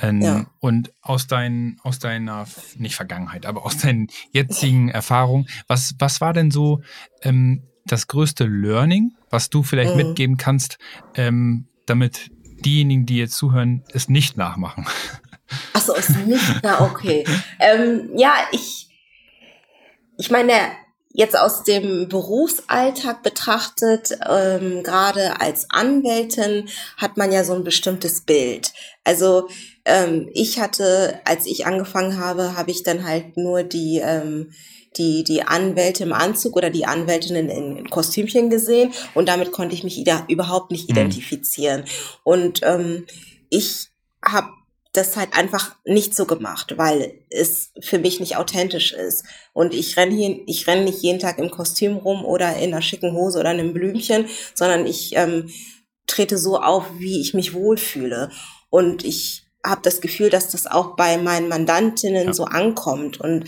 Ähm, 0.00 0.22
ja. 0.22 0.46
Und 0.60 0.92
aus, 1.02 1.26
dein, 1.26 1.78
aus 1.82 1.98
deiner, 1.98 2.46
nicht 2.76 2.94
Vergangenheit, 2.94 3.46
aber 3.46 3.66
aus 3.66 3.78
deinen 3.78 4.08
jetzigen 4.32 4.88
Erfahrungen, 4.90 5.48
was, 5.66 5.94
was 5.98 6.20
war 6.20 6.32
denn 6.32 6.50
so 6.50 6.82
ähm, 7.22 7.64
das 7.84 8.06
größte 8.06 8.44
Learning, 8.44 9.12
was 9.28 9.50
du 9.50 9.62
vielleicht 9.62 9.96
mhm. 9.96 10.08
mitgeben 10.08 10.36
kannst, 10.36 10.78
ähm, 11.14 11.66
damit 11.86 12.30
diejenigen, 12.64 13.06
die 13.06 13.18
jetzt 13.18 13.36
zuhören, 13.36 13.82
es 13.92 14.08
nicht 14.08 14.36
nachmachen? 14.36 14.86
Achso, 15.72 15.94
es 15.94 16.08
nicht, 16.10 16.60
na 16.62 16.82
okay. 16.82 17.24
ähm, 17.58 18.10
ja, 18.14 18.34
ich, 18.52 18.88
ich 20.16 20.30
meine, 20.30 20.52
jetzt 21.12 21.36
aus 21.36 21.64
dem 21.64 22.08
Berufsalltag 22.08 23.22
betrachtet, 23.22 24.16
ähm, 24.28 24.82
gerade 24.82 25.40
als 25.40 25.66
Anwältin 25.70 26.68
hat 26.96 27.16
man 27.16 27.32
ja 27.32 27.44
so 27.44 27.54
ein 27.54 27.64
bestimmtes 27.64 28.22
Bild. 28.22 28.72
Also 29.04 29.48
ähm, 29.84 30.28
ich 30.32 30.60
hatte, 30.60 31.20
als 31.24 31.46
ich 31.46 31.66
angefangen 31.66 32.18
habe, 32.18 32.56
habe 32.56 32.70
ich 32.70 32.82
dann 32.82 33.04
halt 33.04 33.36
nur 33.36 33.62
die 33.62 34.00
ähm, 34.02 34.52
die, 34.96 35.22
die 35.22 35.42
Anwälte 35.42 36.02
im 36.02 36.12
Anzug 36.12 36.56
oder 36.56 36.70
die 36.70 36.84
Anwältinnen 36.84 37.48
in, 37.48 37.90
Kostümchen 37.90 38.50
gesehen 38.50 38.92
und 39.14 39.28
damit 39.28 39.52
konnte 39.52 39.74
ich 39.74 39.84
mich 39.84 40.04
überhaupt 40.28 40.72
nicht 40.72 40.88
mhm. 40.88 40.96
identifizieren. 40.96 41.84
Und 42.24 42.60
ähm, 42.64 43.06
ich 43.50 43.88
habe 44.24 44.48
das 44.92 45.16
halt 45.16 45.36
einfach 45.36 45.76
nicht 45.84 46.16
so 46.16 46.26
gemacht, 46.26 46.76
weil 46.76 47.22
es 47.30 47.72
für 47.80 47.98
mich 47.98 48.18
nicht 48.18 48.36
authentisch 48.36 48.92
ist. 48.92 49.24
Und 49.52 49.72
ich 49.72 49.96
renne 49.96 50.14
hier, 50.14 50.40
ich 50.46 50.66
renne 50.66 50.84
nicht 50.84 51.02
jeden 51.02 51.20
Tag 51.20 51.38
im 51.38 51.50
Kostüm 51.50 51.96
rum 51.96 52.24
oder 52.24 52.56
in 52.56 52.72
einer 52.72 52.82
schicken 52.82 53.12
Hose 53.12 53.38
oder 53.38 53.50
einem 53.50 53.72
Blümchen, 53.72 54.26
sondern 54.54 54.86
ich 54.86 55.14
ähm, 55.14 55.48
trete 56.06 56.38
so 56.38 56.58
auf, 56.58 56.84
wie 56.98 57.20
ich 57.20 57.34
mich 57.34 57.54
wohlfühle. 57.54 58.30
Und 58.68 59.04
ich 59.04 59.44
habe 59.64 59.82
das 59.82 60.00
Gefühl, 60.00 60.30
dass 60.30 60.48
das 60.48 60.66
auch 60.66 60.96
bei 60.96 61.18
meinen 61.18 61.48
Mandantinnen 61.48 62.28
ja. 62.28 62.32
so 62.32 62.44
ankommt. 62.44 63.20
Und 63.20 63.44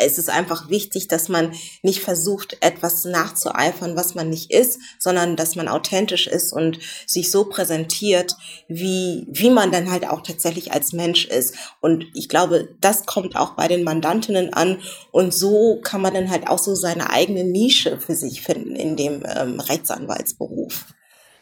es 0.00 0.18
ist 0.18 0.30
einfach 0.30 0.68
wichtig, 0.68 1.08
dass 1.08 1.28
man 1.28 1.52
nicht 1.82 2.00
versucht, 2.00 2.56
etwas 2.60 3.04
nachzueifern, 3.04 3.96
was 3.96 4.14
man 4.14 4.28
nicht 4.28 4.50
ist, 4.50 4.80
sondern 4.98 5.36
dass 5.36 5.56
man 5.56 5.68
authentisch 5.68 6.26
ist 6.26 6.52
und 6.52 6.78
sich 7.06 7.30
so 7.30 7.44
präsentiert, 7.44 8.36
wie, 8.68 9.26
wie 9.28 9.50
man 9.50 9.70
dann 9.70 9.90
halt 9.90 10.08
auch 10.08 10.22
tatsächlich 10.22 10.72
als 10.72 10.92
Mensch 10.92 11.26
ist. 11.26 11.54
Und 11.80 12.06
ich 12.14 12.28
glaube, 12.28 12.68
das 12.80 13.06
kommt 13.06 13.36
auch 13.36 13.50
bei 13.50 13.68
den 13.68 13.84
Mandantinnen 13.84 14.52
an. 14.52 14.78
Und 15.12 15.34
so 15.34 15.80
kann 15.82 16.00
man 16.00 16.14
dann 16.14 16.30
halt 16.30 16.48
auch 16.48 16.58
so 16.58 16.74
seine 16.74 17.10
eigene 17.10 17.44
Nische 17.44 17.98
für 17.98 18.14
sich 18.14 18.42
finden 18.42 18.76
in 18.76 18.96
dem 18.96 19.24
ähm, 19.26 19.60
Rechtsanwaltsberuf. 19.60 20.86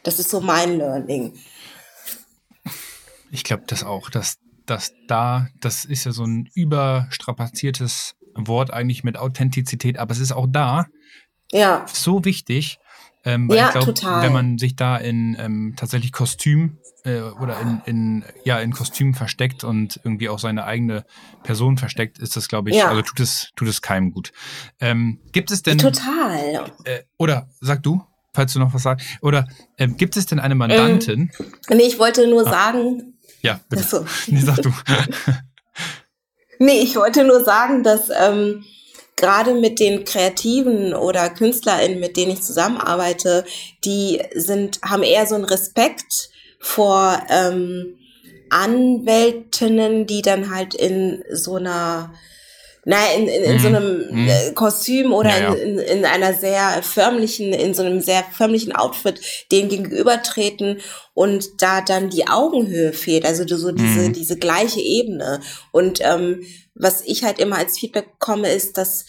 Das 0.03 0.19
ist 0.19 0.29
so 0.29 0.39
mein 0.39 0.77
Learning. 0.77 1.33
Ich 3.31 3.43
glaube 3.43 3.63
das 3.67 3.83
auch, 3.83 4.09
dass, 4.09 4.37
dass 4.65 4.93
da, 5.07 5.47
das 5.59 5.85
ist 5.85 6.05
ja 6.05 6.11
so 6.11 6.23
ein 6.23 6.49
überstrapaziertes 6.53 8.15
Wort 8.47 8.71
eigentlich 8.71 9.03
mit 9.03 9.17
Authentizität, 9.17 9.97
aber 9.97 10.11
es 10.11 10.19
ist 10.19 10.31
auch 10.31 10.47
da 10.49 10.87
ja. 11.51 11.85
so 11.91 12.25
wichtig. 12.25 12.79
Ähm, 13.25 13.49
weil 13.49 13.57
ja, 13.57 13.67
ich 13.67 13.73
glaube, 13.73 13.93
wenn 14.23 14.31
man 14.31 14.57
sich 14.57 14.77
da 14.77 14.95
in 14.95 15.35
ähm, 15.37 15.73
tatsächlich 15.75 16.13
Kostüm 16.13 16.77
äh, 17.03 17.19
oder 17.19 17.59
in, 17.59 17.81
in, 17.85 18.25
ja, 18.45 18.59
in 18.59 18.71
Kostüm 18.71 19.13
versteckt 19.13 19.65
und 19.65 19.99
irgendwie 20.05 20.29
auch 20.29 20.39
seine 20.39 20.63
eigene 20.63 21.05
Person 21.43 21.77
versteckt, 21.77 22.17
ist 22.17 22.37
das, 22.37 22.47
glaube 22.47 22.69
ich, 22.69 22.77
ja. 22.77 22.87
also 22.87 23.01
tut 23.01 23.19
es, 23.19 23.51
tut 23.57 23.67
es 23.67 23.81
keinem 23.81 24.11
gut. 24.11 24.31
Ähm, 24.79 25.19
gibt 25.33 25.51
es 25.51 25.63
denn. 25.63 25.77
Total. 25.79 26.71
Äh, 26.85 27.01
oder 27.17 27.49
sag 27.59 27.83
du, 27.83 28.01
falls 28.33 28.53
du 28.53 28.59
noch 28.59 28.73
was 28.73 28.83
sagst, 28.83 29.05
oder 29.21 29.47
äh, 29.75 29.89
gibt 29.89 30.15
es 30.15 30.25
denn 30.25 30.39
eine 30.39 30.55
Mandantin? 30.55 31.31
Ähm, 31.69 31.77
nee, 31.77 31.83
ich 31.83 31.99
wollte 31.99 32.25
nur 32.29 32.47
ah. 32.47 32.49
sagen. 32.49 33.15
Ja, 33.41 33.59
bitte. 33.69 33.83
So. 33.83 34.05
Nee, 34.27 34.39
sag 34.39 34.61
du. 34.61 34.71
Nee, 36.59 36.81
ich 36.81 36.95
wollte 36.95 37.23
nur 37.23 37.43
sagen, 37.43 37.83
dass 37.83 38.09
ähm, 38.09 38.65
gerade 39.15 39.53
mit 39.53 39.79
den 39.79 40.05
Kreativen 40.05 40.93
oder 40.93 41.29
KünstlerInnen, 41.29 41.99
mit 41.99 42.17
denen 42.17 42.33
ich 42.33 42.43
zusammenarbeite, 42.43 43.45
die 43.83 44.21
sind, 44.35 44.79
haben 44.83 45.03
eher 45.03 45.25
so 45.25 45.35
einen 45.35 45.45
Respekt 45.45 46.29
vor, 46.59 47.21
ähm, 47.29 47.95
Anwältinnen, 48.49 50.07
die 50.07 50.21
dann 50.21 50.53
halt 50.53 50.73
in 50.73 51.23
so 51.31 51.55
einer 51.55 52.13
naja, 52.85 53.13
in, 53.17 53.27
in, 53.27 53.43
in 53.43 53.53
mhm. 53.53 53.59
so 53.59 53.67
einem 53.67 54.05
mhm. 54.09 54.55
Kostüm 54.55 55.13
oder 55.13 55.29
ja, 55.29 55.39
ja. 55.39 55.53
In, 55.53 55.79
in, 55.79 55.99
in 55.99 56.05
einer 56.05 56.33
sehr 56.33 56.81
förmlichen, 56.81 57.53
in 57.53 57.73
so 57.73 57.83
einem 57.83 58.01
sehr 58.01 58.23
förmlichen 58.31 58.73
Outfit 58.73 59.19
dem 59.51 59.69
gegenübertreten 59.69 60.79
und 61.13 61.61
da 61.61 61.81
dann 61.81 62.09
die 62.09 62.27
Augenhöhe 62.27 62.93
fehlt, 62.93 63.25
also 63.25 63.45
so 63.57 63.71
diese, 63.71 64.09
mhm. 64.09 64.13
diese 64.13 64.37
gleiche 64.37 64.79
Ebene. 64.79 65.41
Und 65.71 65.99
ähm, 66.01 66.43
was 66.75 67.01
ich 67.05 67.23
halt 67.23 67.39
immer 67.39 67.57
als 67.57 67.77
Feedback 67.77 68.13
bekomme, 68.13 68.49
ist, 68.51 68.77
dass 68.77 69.05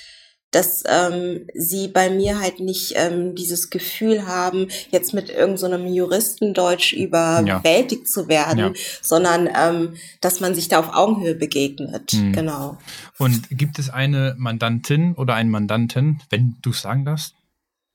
dass 0.51 0.83
ähm, 0.87 1.47
sie 1.55 1.89
bei 1.89 2.11
mir 2.11 2.41
halt 2.41 2.61
nicht 2.61 2.95
ähm, 2.97 3.35
dieses 3.35 3.71
Gefühl 3.71 4.27
haben, 4.27 4.69
jetzt 4.91 5.15
mit 5.15 5.31
irgendeinem 5.31 5.89
so 5.89 5.95
Juristendeutsch 5.95 6.93
überwältigt 6.93 8.03
ja. 8.03 8.11
zu 8.11 8.29
werden, 8.29 8.59
ja. 8.59 8.73
sondern 9.01 9.49
ähm, 9.55 9.95
dass 10.21 10.41
man 10.41 10.55
sich 10.55 10.69
da 10.69 10.81
auf 10.81 10.95
Augenhöhe 10.95 11.35
begegnet. 11.35 12.15
Mhm. 12.15 12.33
Genau. 12.33 12.79
Und 13.19 13.49
gibt 13.51 13.79
es 13.79 13.91
eine 13.91 14.35
Mandantin 14.39 15.15
oder 15.15 15.35
einen 15.35 15.51
Mandanten, 15.51 16.21
wenn 16.31 16.57
du 16.63 16.71
es 16.71 16.83
sagen 16.83 17.05
darfst? 17.05 17.35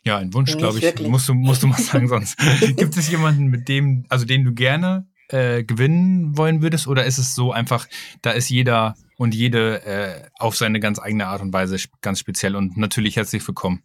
Ja, 0.03 0.17
ein 0.17 0.33
Wunsch, 0.33 0.55
glaube 0.55 0.77
ich. 0.77 0.83
Wirklich. 0.83 1.07
Musst 1.09 1.27
du, 1.27 1.33
musst 1.33 1.63
du 1.63 1.67
mal 1.67 1.79
sagen 1.79 2.07
sonst. 2.07 2.37
gibt 2.77 2.95
es 2.95 3.09
jemanden, 3.09 3.47
mit 3.47 3.67
dem, 3.67 4.05
also 4.07 4.23
den 4.23 4.43
du 4.43 4.53
gerne 4.53 5.07
äh, 5.29 5.63
gewinnen 5.63 6.37
wollen 6.37 6.61
würdest? 6.61 6.87
Oder 6.87 7.05
ist 7.05 7.17
es 7.17 7.33
so 7.33 7.51
einfach, 7.51 7.87
da 8.21 8.31
ist 8.31 8.49
jeder 8.49 8.95
und 9.17 9.33
jede 9.33 9.81
äh, 9.83 10.29
auf 10.39 10.55
seine 10.55 10.79
ganz 10.79 10.99
eigene 10.99 11.27
Art 11.27 11.41
und 11.41 11.53
Weise 11.53 11.77
ganz 12.01 12.19
speziell 12.19 12.55
und 12.55 12.77
natürlich 12.77 13.15
herzlich 13.15 13.47
willkommen. 13.47 13.83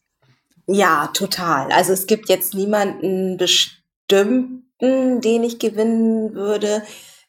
Ja, 0.67 1.09
total. 1.09 1.73
Also 1.73 1.93
es 1.93 2.07
gibt 2.07 2.29
jetzt 2.29 2.55
niemanden 2.55 3.37
bestimmten, 3.37 5.21
den 5.21 5.43
ich 5.45 5.59
gewinnen 5.59 6.35
würde. 6.35 6.83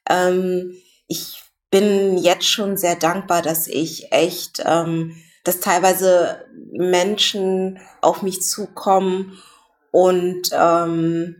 Ähm, 0.09 0.75
ich 1.07 1.41
bin 1.71 2.17
jetzt 2.17 2.47
schon 2.47 2.77
sehr 2.77 2.95
dankbar, 2.95 3.41
dass 3.41 3.67
ich 3.67 4.11
echt, 4.11 4.61
ähm, 4.65 5.15
dass 5.43 5.59
teilweise 5.59 6.45
Menschen 6.71 7.79
auf 8.01 8.21
mich 8.21 8.41
zukommen 8.41 9.39
und 9.91 10.51
ähm, 10.53 11.35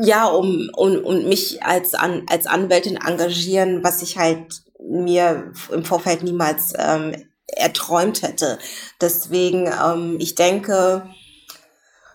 ja, 0.00 0.26
um, 0.26 0.70
um, 0.76 0.98
um 0.98 1.28
mich 1.28 1.62
als, 1.62 1.94
An 1.94 2.26
als 2.28 2.46
Anwältin 2.46 2.96
engagieren, 2.96 3.82
was 3.82 4.02
ich 4.02 4.18
halt 4.18 4.62
mir 4.80 5.52
im 5.72 5.84
Vorfeld 5.84 6.22
niemals 6.22 6.72
ähm, 6.76 7.14
erträumt 7.46 8.22
hätte. 8.22 8.58
Deswegen, 9.00 9.66
ähm, 9.66 10.16
ich 10.20 10.34
denke, 10.34 11.08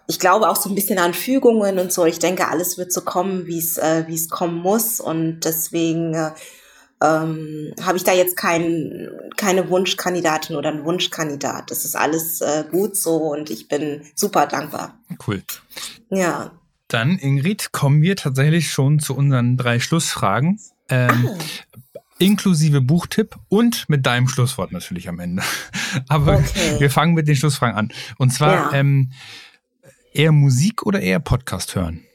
ich 0.07 0.19
glaube 0.19 0.49
auch 0.49 0.55
so 0.55 0.69
ein 0.69 0.75
bisschen 0.75 0.99
an 0.99 1.13
Fügungen 1.13 1.79
und 1.79 1.91
so. 1.91 2.05
Ich 2.05 2.19
denke, 2.19 2.47
alles 2.47 2.77
wird 2.77 2.91
so 2.91 3.01
kommen, 3.01 3.47
wie 3.47 3.59
es 3.59 3.77
äh, 3.77 4.05
wie 4.07 4.15
es 4.15 4.29
kommen 4.29 4.57
muss. 4.57 4.99
Und 4.99 5.41
deswegen 5.41 6.13
äh, 6.13 6.31
ähm, 7.01 7.73
habe 7.81 7.97
ich 7.97 8.03
da 8.03 8.13
jetzt 8.13 8.37
kein, 8.37 9.09
keine 9.37 9.69
Wunschkandidatin 9.69 10.55
oder 10.55 10.69
einen 10.69 10.85
Wunschkandidat. 10.85 11.71
Das 11.71 11.85
ist 11.85 11.95
alles 11.95 12.41
äh, 12.41 12.65
gut 12.69 12.95
so 12.95 13.17
und 13.17 13.49
ich 13.49 13.67
bin 13.67 14.03
super 14.15 14.45
dankbar. 14.45 14.99
Cool. 15.25 15.41
Ja. 16.09 16.51
Dann, 16.91 17.17
Ingrid, 17.17 17.71
kommen 17.71 18.01
wir 18.01 18.15
tatsächlich 18.15 18.71
schon 18.71 18.99
zu 18.99 19.15
unseren 19.15 19.57
drei 19.57 19.79
Schlussfragen. 19.79 20.59
Ähm, 20.89 21.29
ah 21.29 21.37
inklusive 22.21 22.81
Buchtipp 22.81 23.35
und 23.49 23.89
mit 23.89 24.05
deinem 24.05 24.27
Schlusswort 24.27 24.71
natürlich 24.71 25.09
am 25.09 25.19
Ende. 25.19 25.41
Aber 26.07 26.35
okay. 26.35 26.79
wir 26.79 26.91
fangen 26.91 27.15
mit 27.15 27.27
den 27.27 27.35
Schlussfragen 27.35 27.75
an. 27.75 27.91
Und 28.17 28.31
zwar 28.31 28.53
ja. 28.53 28.73
ähm, 28.73 29.11
eher 30.13 30.31
Musik 30.31 30.85
oder 30.85 31.01
eher 31.01 31.19
Podcast 31.19 31.75
hören? 31.75 32.05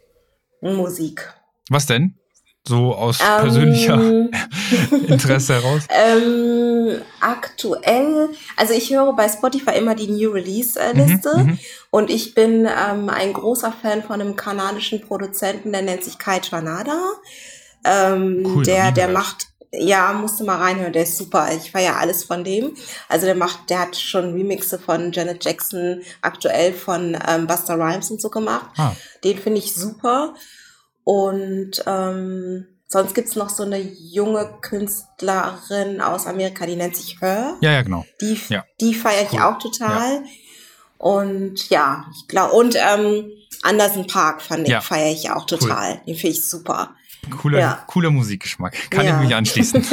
Musik. 0.61 1.35
Was 1.69 1.87
denn? 1.87 2.15
So 2.67 2.95
aus 2.95 3.21
ähm, 3.21 3.43
persönlicher 3.43 4.01
Interesse 5.07 5.55
heraus? 5.55 5.83
Ähm, 5.89 7.01
aktuell, 7.21 8.31
also 8.57 8.75
ich 8.75 8.93
höre 8.93 9.13
bei 9.15 9.29
Spotify 9.29 9.77
immer 9.77 9.95
die 9.95 10.09
New 10.09 10.31
Release-Liste 10.33 11.37
mhm, 11.37 11.45
mhm, 11.45 11.59
und 11.91 12.11
ich 12.11 12.35
bin 12.35 12.67
ähm, 12.67 13.09
ein 13.09 13.33
großer 13.33 13.73
Fan 13.73 14.03
von 14.03 14.21
einem 14.21 14.35
kanadischen 14.35 15.01
Produzenten, 15.01 15.71
der 15.71 15.83
nennt 15.83 16.03
sich 16.03 16.19
Kai 16.19 16.41
Tranada. 16.41 16.99
Ähm, 17.85 18.43
cool, 18.45 18.65
der, 18.65 18.91
der 18.91 19.09
macht 19.09 19.47
ja, 19.73 20.13
musste 20.13 20.45
mal 20.45 20.57
reinhören, 20.57 20.93
der 20.93 21.03
ist 21.03 21.19
super. 21.19 21.49
Ich 21.55 21.71
feiere 21.71 21.97
alles 21.97 22.25
von 22.25 22.45
dem. 22.45 22.73
Also 23.09 23.27
der 23.27 23.35
macht, 23.35 23.69
der 23.69 23.81
hat 23.81 23.97
schon 23.97 24.33
Remixe 24.33 24.79
von 24.79 25.13
Janet 25.13 25.45
Jackson, 25.45 26.03
aktuell 26.23 26.73
von 26.73 27.19
ähm, 27.29 27.47
Buster 27.47 27.75
Rhymes 27.75 28.11
und 28.11 28.21
so 28.21 28.31
gemacht. 28.31 28.71
Ah. 28.77 28.93
Den 29.25 29.39
finde 29.39 29.59
ich 29.59 29.75
super. 29.75 30.35
Und 31.07 31.85
ähm, 31.87 32.67
sonst 32.89 33.15
gibt's 33.15 33.37
noch 33.37 33.49
so 33.49 33.63
eine 33.63 33.79
junge 33.79 34.59
Künstlerin 34.61 36.01
aus 36.01 36.27
Amerika, 36.27 36.67
die 36.67 36.75
nennt 36.75 36.97
sich 36.97 37.21
Her. 37.21 37.57
Ja, 37.61 37.71
ja, 37.71 37.83
genau. 37.83 38.05
Die, 38.21 38.37
ja. 38.49 38.65
die 38.81 38.93
feiere 38.93 39.23
ich 39.23 39.35
cool. 39.35 39.41
auch 39.43 39.59
total. 39.61 40.15
Ja. 40.15 40.23
Und 40.99 41.71
ja, 41.71 42.07
ich 42.13 42.27
glaube, 42.27 42.55
und 42.55 42.75
ähm, 42.75 43.31
Anderson 43.63 44.09
Park 44.09 44.43
fand 44.43 44.65
ich, 44.65 44.71
ja. 44.73 44.81
feiere 44.81 45.13
ich 45.13 45.31
auch 45.31 45.47
total. 45.47 45.93
Cool. 45.93 46.01
Den 46.09 46.17
finde 46.17 46.37
ich 46.37 46.45
super. 46.45 46.97
Cooler, 47.31 47.61
ja. 47.61 47.85
cooler 47.87 48.11
Musikgeschmack. 48.11 48.91
Kann 48.91 49.07
ja. 49.07 49.15
ich 49.15 49.27
mich 49.29 49.37
anschließen. 49.37 49.87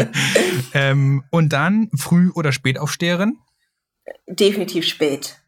ähm, 0.72 1.22
und 1.28 1.52
dann 1.52 1.90
Früh- 1.94 2.30
oder 2.30 2.52
Spätaufsteherin? 2.52 3.36
Definitiv 4.26 4.86
spät. 4.86 5.38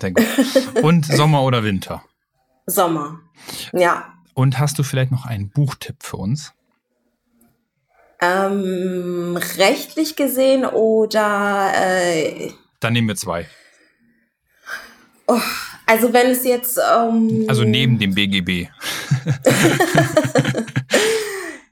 Denke. 0.00 0.24
Und 0.80 1.04
Sommer 1.04 1.42
oder 1.42 1.64
Winter? 1.64 2.02
Sommer. 2.64 3.20
Ja. 3.74 4.14
Und 4.38 4.60
hast 4.60 4.78
du 4.78 4.84
vielleicht 4.84 5.10
noch 5.10 5.26
einen 5.26 5.50
Buchtipp 5.50 5.96
für 5.98 6.16
uns? 6.16 6.52
Ähm, 8.20 9.36
rechtlich 9.56 10.14
gesehen 10.14 10.64
oder. 10.64 11.72
Äh, 11.74 12.52
Dann 12.78 12.92
nehmen 12.92 13.08
wir 13.08 13.16
zwei. 13.16 13.46
Oh, 15.26 15.40
also 15.86 16.12
wenn 16.12 16.28
es 16.28 16.44
jetzt. 16.44 16.78
Ähm, 16.78 17.46
also 17.48 17.64
neben 17.64 17.98
dem 17.98 18.14
BGB. 18.14 18.68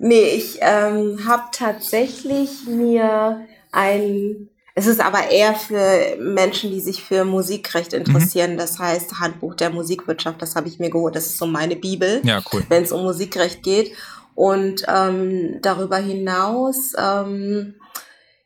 nee, 0.01 0.31
ich 0.31 0.59
ähm, 0.61 1.21
habe 1.25 1.45
tatsächlich 1.53 2.67
mir 2.67 3.47
ein. 3.71 4.49
Es 4.79 4.87
ist 4.87 5.01
aber 5.01 5.31
eher 5.31 5.55
für 5.55 6.19
Menschen, 6.21 6.71
die 6.71 6.81
sich 6.81 7.03
für 7.03 7.25
Musikrecht 7.25 7.93
mhm. 7.93 8.01
interessieren. 8.01 8.53
Mhm. 8.53 8.59
Das 8.59 8.79
heißt 8.79 9.21
Handbuch 9.21 9.55
der 9.55 9.71
Musikwirtschaft. 9.71 10.41
Das 10.43 10.55
habe 10.55 10.69
ich 10.69 10.79
mir 10.79 10.91
geholt. 10.91 11.17
Das 11.17 11.25
ist 11.25 11.39
so 11.39 11.47
meine 11.47 11.77
Bibel, 11.77 12.21
ja, 12.25 12.43
cool. 12.53 12.63
wenn 12.69 12.83
es 12.83 12.93
um 12.93 13.03
Musikrecht 13.03 13.63
geht. 13.63 13.93
Und 14.35 14.85
ähm, 14.87 15.61
darüber 15.63 15.97
hinaus 15.97 16.93
ähm, 16.99 17.77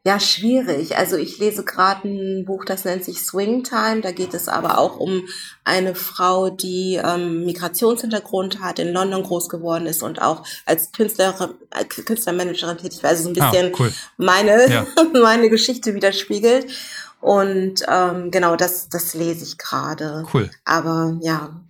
ja, 0.03 0.19
schwierig. 0.19 0.97
Also 0.97 1.17
ich 1.17 1.39
lese 1.39 1.63
gerade 1.63 2.09
ein 2.09 2.47
Buch, 2.47 2.65
das 2.65 2.87
nennt 2.87 3.05
sich 3.05 3.21
Swing 3.21 3.65
Time. 3.65 4.01
Da 4.01 4.13
geht 4.13 4.33
es 4.33 4.49
aber 4.49 4.79
auch 4.79 4.97
um 4.97 5.25
eine 5.63 5.95
Frau, 5.95 6.49
die 6.49 6.99
ähm, 7.03 7.45
Migrationshintergrund 7.45 8.61
hat, 8.61 8.79
in 8.79 8.95
London 8.95 9.23
groß 9.23 9.51
geworden 9.51 9.85
ist 9.85 10.03
und 10.03 10.23
auch 10.23 10.43
als 10.65 10.93
Künstlerin, 10.93 11.51
äh, 11.71 11.85
Künstlermanagerin 11.85 12.79
tätig 12.79 13.03
war. 13.03 13.11
Also 13.11 13.25
so 13.25 13.29
ein 13.29 13.41
ah, 13.41 13.51
bisschen 13.51 13.75
ah, 13.75 13.77
cool. 13.79 13.93
meine, 14.17 14.71
ja. 14.71 14.87
meine 15.21 15.51
Geschichte 15.51 15.95
widerspiegelt. 15.95 16.67
Und 17.21 17.83
ähm, 17.87 18.31
genau, 18.31 18.57
das, 18.57 18.89
das 18.89 19.13
lese 19.13 19.45
ich 19.45 19.59
gerade. 19.59 20.25
Cool. 20.33 20.51
Aber 20.65 21.19
ja, 21.21 21.61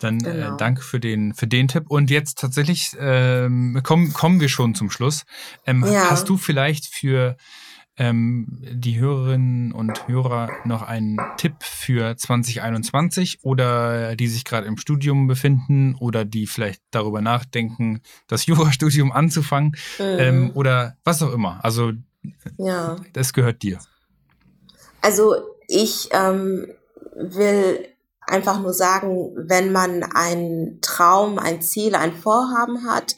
dann 0.00 0.20
äh, 0.20 0.32
genau. 0.32 0.54
äh, 0.54 0.56
danke 0.58 0.82
für 0.82 0.98
den, 1.00 1.34
für 1.34 1.46
den 1.46 1.68
Tipp. 1.68 1.84
Und 1.88 2.10
jetzt 2.10 2.38
tatsächlich 2.38 2.96
ähm, 2.98 3.80
kommen, 3.82 4.12
kommen 4.12 4.40
wir 4.40 4.48
schon 4.48 4.74
zum 4.74 4.90
Schluss. 4.90 5.24
Ähm, 5.66 5.84
ja. 5.86 6.10
Hast 6.10 6.28
du 6.28 6.36
vielleicht 6.36 6.86
für 6.86 7.36
ähm, 7.96 8.46
die 8.60 8.98
Hörerinnen 8.98 9.72
und 9.72 10.08
Hörer 10.08 10.50
noch 10.64 10.82
einen 10.82 11.18
Tipp 11.36 11.56
für 11.60 12.16
2021 12.16 13.40
oder 13.42 14.16
die 14.16 14.28
sich 14.28 14.44
gerade 14.44 14.66
im 14.66 14.78
Studium 14.78 15.26
befinden 15.26 15.94
oder 15.96 16.24
die 16.24 16.46
vielleicht 16.46 16.82
darüber 16.90 17.20
nachdenken, 17.20 18.00
das 18.26 18.46
Jurastudium 18.46 19.12
anzufangen 19.12 19.76
mhm. 19.98 20.04
ähm, 20.18 20.50
oder 20.54 20.96
was 21.04 21.22
auch 21.22 21.32
immer. 21.32 21.60
Also 21.62 21.92
ja. 22.58 22.96
das 23.12 23.32
gehört 23.32 23.62
dir. 23.62 23.78
Also 25.02 25.36
ich 25.68 26.08
ähm, 26.12 26.66
will 27.14 27.86
einfach 28.22 28.60
nur 28.60 28.72
sagen, 28.72 29.32
wenn 29.36 29.72
man 29.72 30.02
einen 30.02 30.80
Traum, 30.80 31.38
ein 31.38 31.62
Ziel, 31.62 31.94
ein 31.94 32.14
Vorhaben 32.14 32.88
hat, 32.88 33.16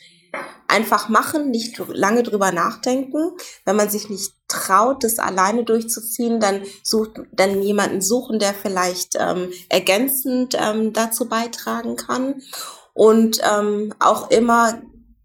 einfach 0.68 1.08
machen, 1.08 1.50
nicht 1.50 1.80
lange 1.88 2.22
drüber 2.22 2.52
nachdenken. 2.52 3.32
Wenn 3.64 3.76
man 3.76 3.90
sich 3.90 4.08
nicht 4.08 4.34
traut, 4.52 5.04
das 5.04 5.18
alleine 5.18 5.64
durchzuziehen, 5.64 6.40
dann 6.40 6.62
sucht, 6.82 7.20
dann 7.32 7.62
jemanden 7.62 8.00
suchen, 8.00 8.38
der 8.38 8.54
vielleicht 8.54 9.16
ähm, 9.18 9.50
ergänzend 9.68 10.56
ähm, 10.58 10.92
dazu 10.92 11.28
beitragen 11.28 11.96
kann 11.96 12.42
und 12.94 13.40
ähm, 13.42 13.94
auch 13.98 14.30
immer 14.30 14.82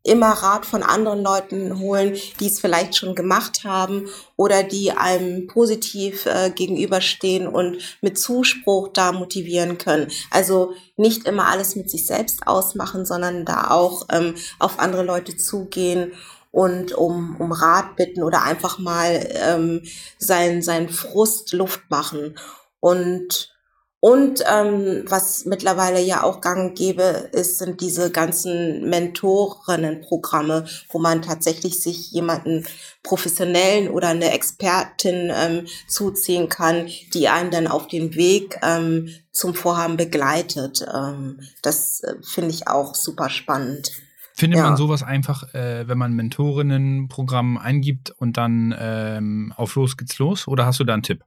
immer 0.07 0.29
Rat 0.29 0.65
von 0.65 0.83
anderen 0.83 1.21
Leuten 1.21 1.79
holen, 1.79 2.15
die 2.39 2.47
es 2.47 2.59
vielleicht 2.59 2.95
schon 2.95 3.13
gemacht 3.13 3.65
haben 3.65 4.07
oder 4.37 4.63
die 4.63 4.91
einem 4.91 5.47
positiv 5.47 6.25
äh, 6.25 6.49
gegenüberstehen 6.49 7.47
und 7.47 7.77
mit 8.01 8.17
Zuspruch 8.17 8.89
da 8.93 9.11
motivieren 9.11 9.77
können. 9.77 10.09
Also 10.31 10.73
nicht 10.95 11.27
immer 11.27 11.47
alles 11.47 11.75
mit 11.75 11.89
sich 11.89 12.05
selbst 12.05 12.47
ausmachen, 12.47 13.05
sondern 13.05 13.45
da 13.45 13.69
auch 13.71 14.05
ähm, 14.09 14.35
auf 14.59 14.79
andere 14.79 15.03
Leute 15.03 15.35
zugehen 15.35 16.13
und 16.51 16.93
um, 16.93 17.35
um 17.39 17.51
Rat 17.51 17.95
bitten 17.95 18.23
oder 18.23 18.43
einfach 18.43 18.79
mal 18.79 19.27
ähm, 19.31 19.83
sein, 20.17 20.61
sein 20.61 20.89
Frust 20.89 21.53
Luft 21.53 21.81
machen. 21.89 22.37
Und 22.79 23.53
und 23.99 24.43
ähm, 24.47 25.05
was 25.07 25.45
mittlerweile 25.45 25.99
ja 25.99 26.21
auch 26.21 26.39
gang 26.39 26.77
gäbe, 26.77 27.29
ist, 27.31 27.57
sind 27.57 27.81
diese 27.81 28.11
ganzen 28.11 28.87
Mentorinnenprogramme, 28.89 30.65
wo 30.89 30.99
man 30.99 31.23
tatsächlich 31.23 31.81
sich 31.81 32.11
jemanden 32.11 32.67
professionellen 33.01 33.89
oder 33.89 34.09
eine 34.09 34.31
Expertin 34.31 35.31
ähm, 35.33 35.65
zuziehen 35.87 36.47
kann, 36.47 36.87
die 37.15 37.27
einen 37.27 37.49
dann 37.49 37.65
auf 37.65 37.87
den 37.87 38.13
Weg 38.13 38.59
ähm, 38.61 39.09
zum 39.31 39.55
Vorhaben 39.55 39.97
begleitet. 39.97 40.85
Ähm, 40.93 41.39
das 41.63 42.01
äh, 42.01 42.13
finde 42.21 42.51
ich 42.51 42.67
auch 42.67 42.93
super 42.93 43.31
spannend. 43.31 43.91
Findet 44.37 44.59
ja. 44.59 44.65
man 44.65 44.77
sowas 44.77 45.01
einfach, 45.01 45.51
äh, 45.55 45.87
wenn 45.87 45.97
man 45.97 46.13
Mentorinnenprogramm 46.13 47.57
eingibt 47.57 48.11
und 48.11 48.37
dann 48.37 48.75
ähm, 48.77 49.51
auf 49.55 49.73
los 49.73 49.97
geht's 49.97 50.19
los? 50.19 50.47
Oder 50.47 50.67
hast 50.67 50.79
du 50.79 50.83
da 50.83 50.93
einen 50.93 51.01
Tipp? 51.01 51.23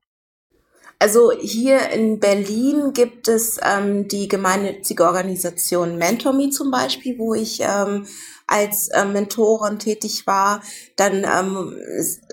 Also 1.03 1.33
hier 1.33 1.89
in 1.89 2.21
Berlin 2.21 2.93
gibt 2.93 3.27
es 3.27 3.59
ähm, 3.63 4.07
die 4.07 4.29
gemeinnützige 4.29 5.05
Organisation 5.05 5.97
MentorMe 5.97 6.51
zum 6.51 6.71
Beispiel, 6.71 7.19
wo 7.19 7.33
ich 7.33 7.63
ähm, 7.63 8.07
als 8.47 8.89
äh, 8.89 9.07
Mentorin 9.07 9.79
tätig 9.79 10.27
war. 10.27 10.61
Dann 10.97 11.25
ähm, 11.25 11.75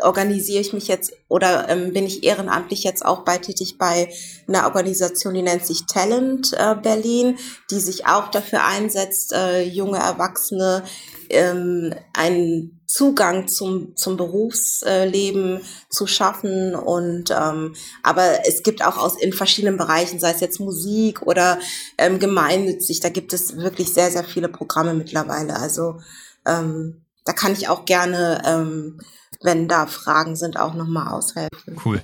organisiere 0.01 0.59
ich 0.59 0.74
mich 0.74 0.89
jetzt 0.89 1.13
oder 1.30 1.70
ähm, 1.70 1.93
bin 1.93 2.05
ich 2.05 2.26
ehrenamtlich 2.26 2.84
jetzt 2.84 3.05
auch 3.05 3.24
bei 3.24 3.38
tätig 3.38 3.78
bei 3.78 4.09
einer 4.49 4.65
Organisation, 4.65 5.36
die 5.36 5.43
nennt 5.43 5.65
sich 5.65 5.86
Talent 5.86 6.51
äh, 6.57 6.76
Berlin, 6.76 7.38
die 7.72 7.80
sich 7.80 8.05
auch 8.05 8.30
dafür 8.32 8.65
einsetzt, 8.65 9.32
äh, 9.32 9.61
junge 9.63 9.99
Erwachsene 9.99 10.84
ähm, 11.30 11.93
einen 12.13 12.78
Zugang 12.88 13.47
zum, 13.47 13.95
zum 13.95 14.15
Berufsleben 14.15 15.59
zu 15.89 16.07
schaffen. 16.07 16.73
Und 16.73 17.32
ähm, 17.32 17.75
aber 18.01 18.47
es 18.47 18.63
gibt 18.63 18.84
auch 18.84 18.97
aus 18.97 19.21
in 19.21 19.34
verschiedenen 19.34 19.78
Bereichen, 19.78 20.19
sei 20.19 20.32
es 20.32 20.39
jetzt 20.39 20.59
Musik 20.59 21.21
oder 21.21 21.59
ähm, 21.97 22.19
gemeinnützig, 22.19 23.01
da 23.01 23.09
gibt 23.09 23.34
es 23.34 23.57
wirklich 23.57 23.93
sehr, 23.93 24.09
sehr 24.09 24.23
viele 24.23 24.47
Programme 24.47 24.93
mittlerweile. 24.93 25.57
Also 25.57 25.99
ähm, 26.45 27.01
da 27.25 27.34
kann 27.34 27.51
ich 27.51 27.67
auch 27.67 27.84
gerne, 27.84 28.41
ähm, 28.45 29.01
wenn 29.43 29.67
da 29.67 29.86
Fragen 29.86 30.38
sind, 30.38 30.57
auch 30.57 30.73
nochmal 30.73 31.09
aushelfen. 31.09 31.78
Cool. 31.84 32.01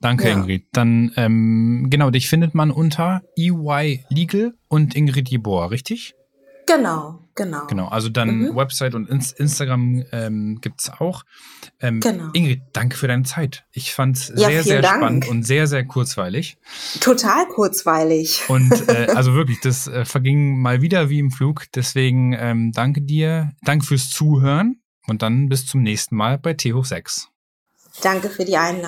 Danke, 0.00 0.28
ja. 0.28 0.34
Ingrid. 0.34 0.66
Dann, 0.72 1.12
ähm, 1.16 1.86
genau, 1.88 2.10
dich 2.10 2.28
findet 2.28 2.54
man 2.54 2.70
unter 2.70 3.22
EY 3.36 4.04
Legal 4.10 4.52
und 4.68 4.94
Ingrid 4.94 5.30
Jeboa, 5.30 5.66
richtig? 5.66 6.14
Genau, 6.66 7.20
genau. 7.36 7.66
Genau, 7.66 7.88
also 7.88 8.08
dann 8.08 8.38
mhm. 8.38 8.56
Website 8.56 8.94
und 8.94 9.08
Instagram 9.08 10.04
ähm, 10.12 10.58
gibt 10.60 10.80
es 10.80 10.90
auch. 10.90 11.24
Ähm, 11.80 12.00
genau. 12.00 12.30
Ingrid, 12.32 12.62
danke 12.72 12.96
für 12.96 13.06
deine 13.06 13.22
Zeit. 13.22 13.64
Ich 13.70 13.92
fand 13.92 14.16
es 14.16 14.32
ja, 14.34 14.48
sehr, 14.48 14.62
sehr 14.64 14.82
Dank. 14.82 14.96
spannend 14.96 15.28
und 15.28 15.44
sehr, 15.44 15.66
sehr 15.66 15.84
kurzweilig. 15.84 16.58
Total 17.00 17.46
kurzweilig. 17.46 18.42
Und 18.48 18.88
äh, 18.88 19.06
also 19.14 19.34
wirklich, 19.34 19.60
das 19.60 19.86
äh, 19.86 20.04
verging 20.04 20.60
mal 20.60 20.82
wieder 20.82 21.10
wie 21.10 21.18
im 21.18 21.30
Flug. 21.30 21.66
Deswegen 21.74 22.32
ähm, 22.32 22.72
danke 22.72 23.02
dir, 23.02 23.52
danke 23.62 23.86
fürs 23.86 24.10
Zuhören 24.10 24.80
und 25.06 25.22
dann 25.22 25.48
bis 25.48 25.66
zum 25.66 25.82
nächsten 25.82 26.16
Mal 26.16 26.38
bei 26.38 26.54
T 26.54 26.72
hoch 26.72 26.84
6. 26.84 27.28
Danke 28.02 28.28
für 28.28 28.44
die 28.44 28.56
Einladung. 28.56 28.84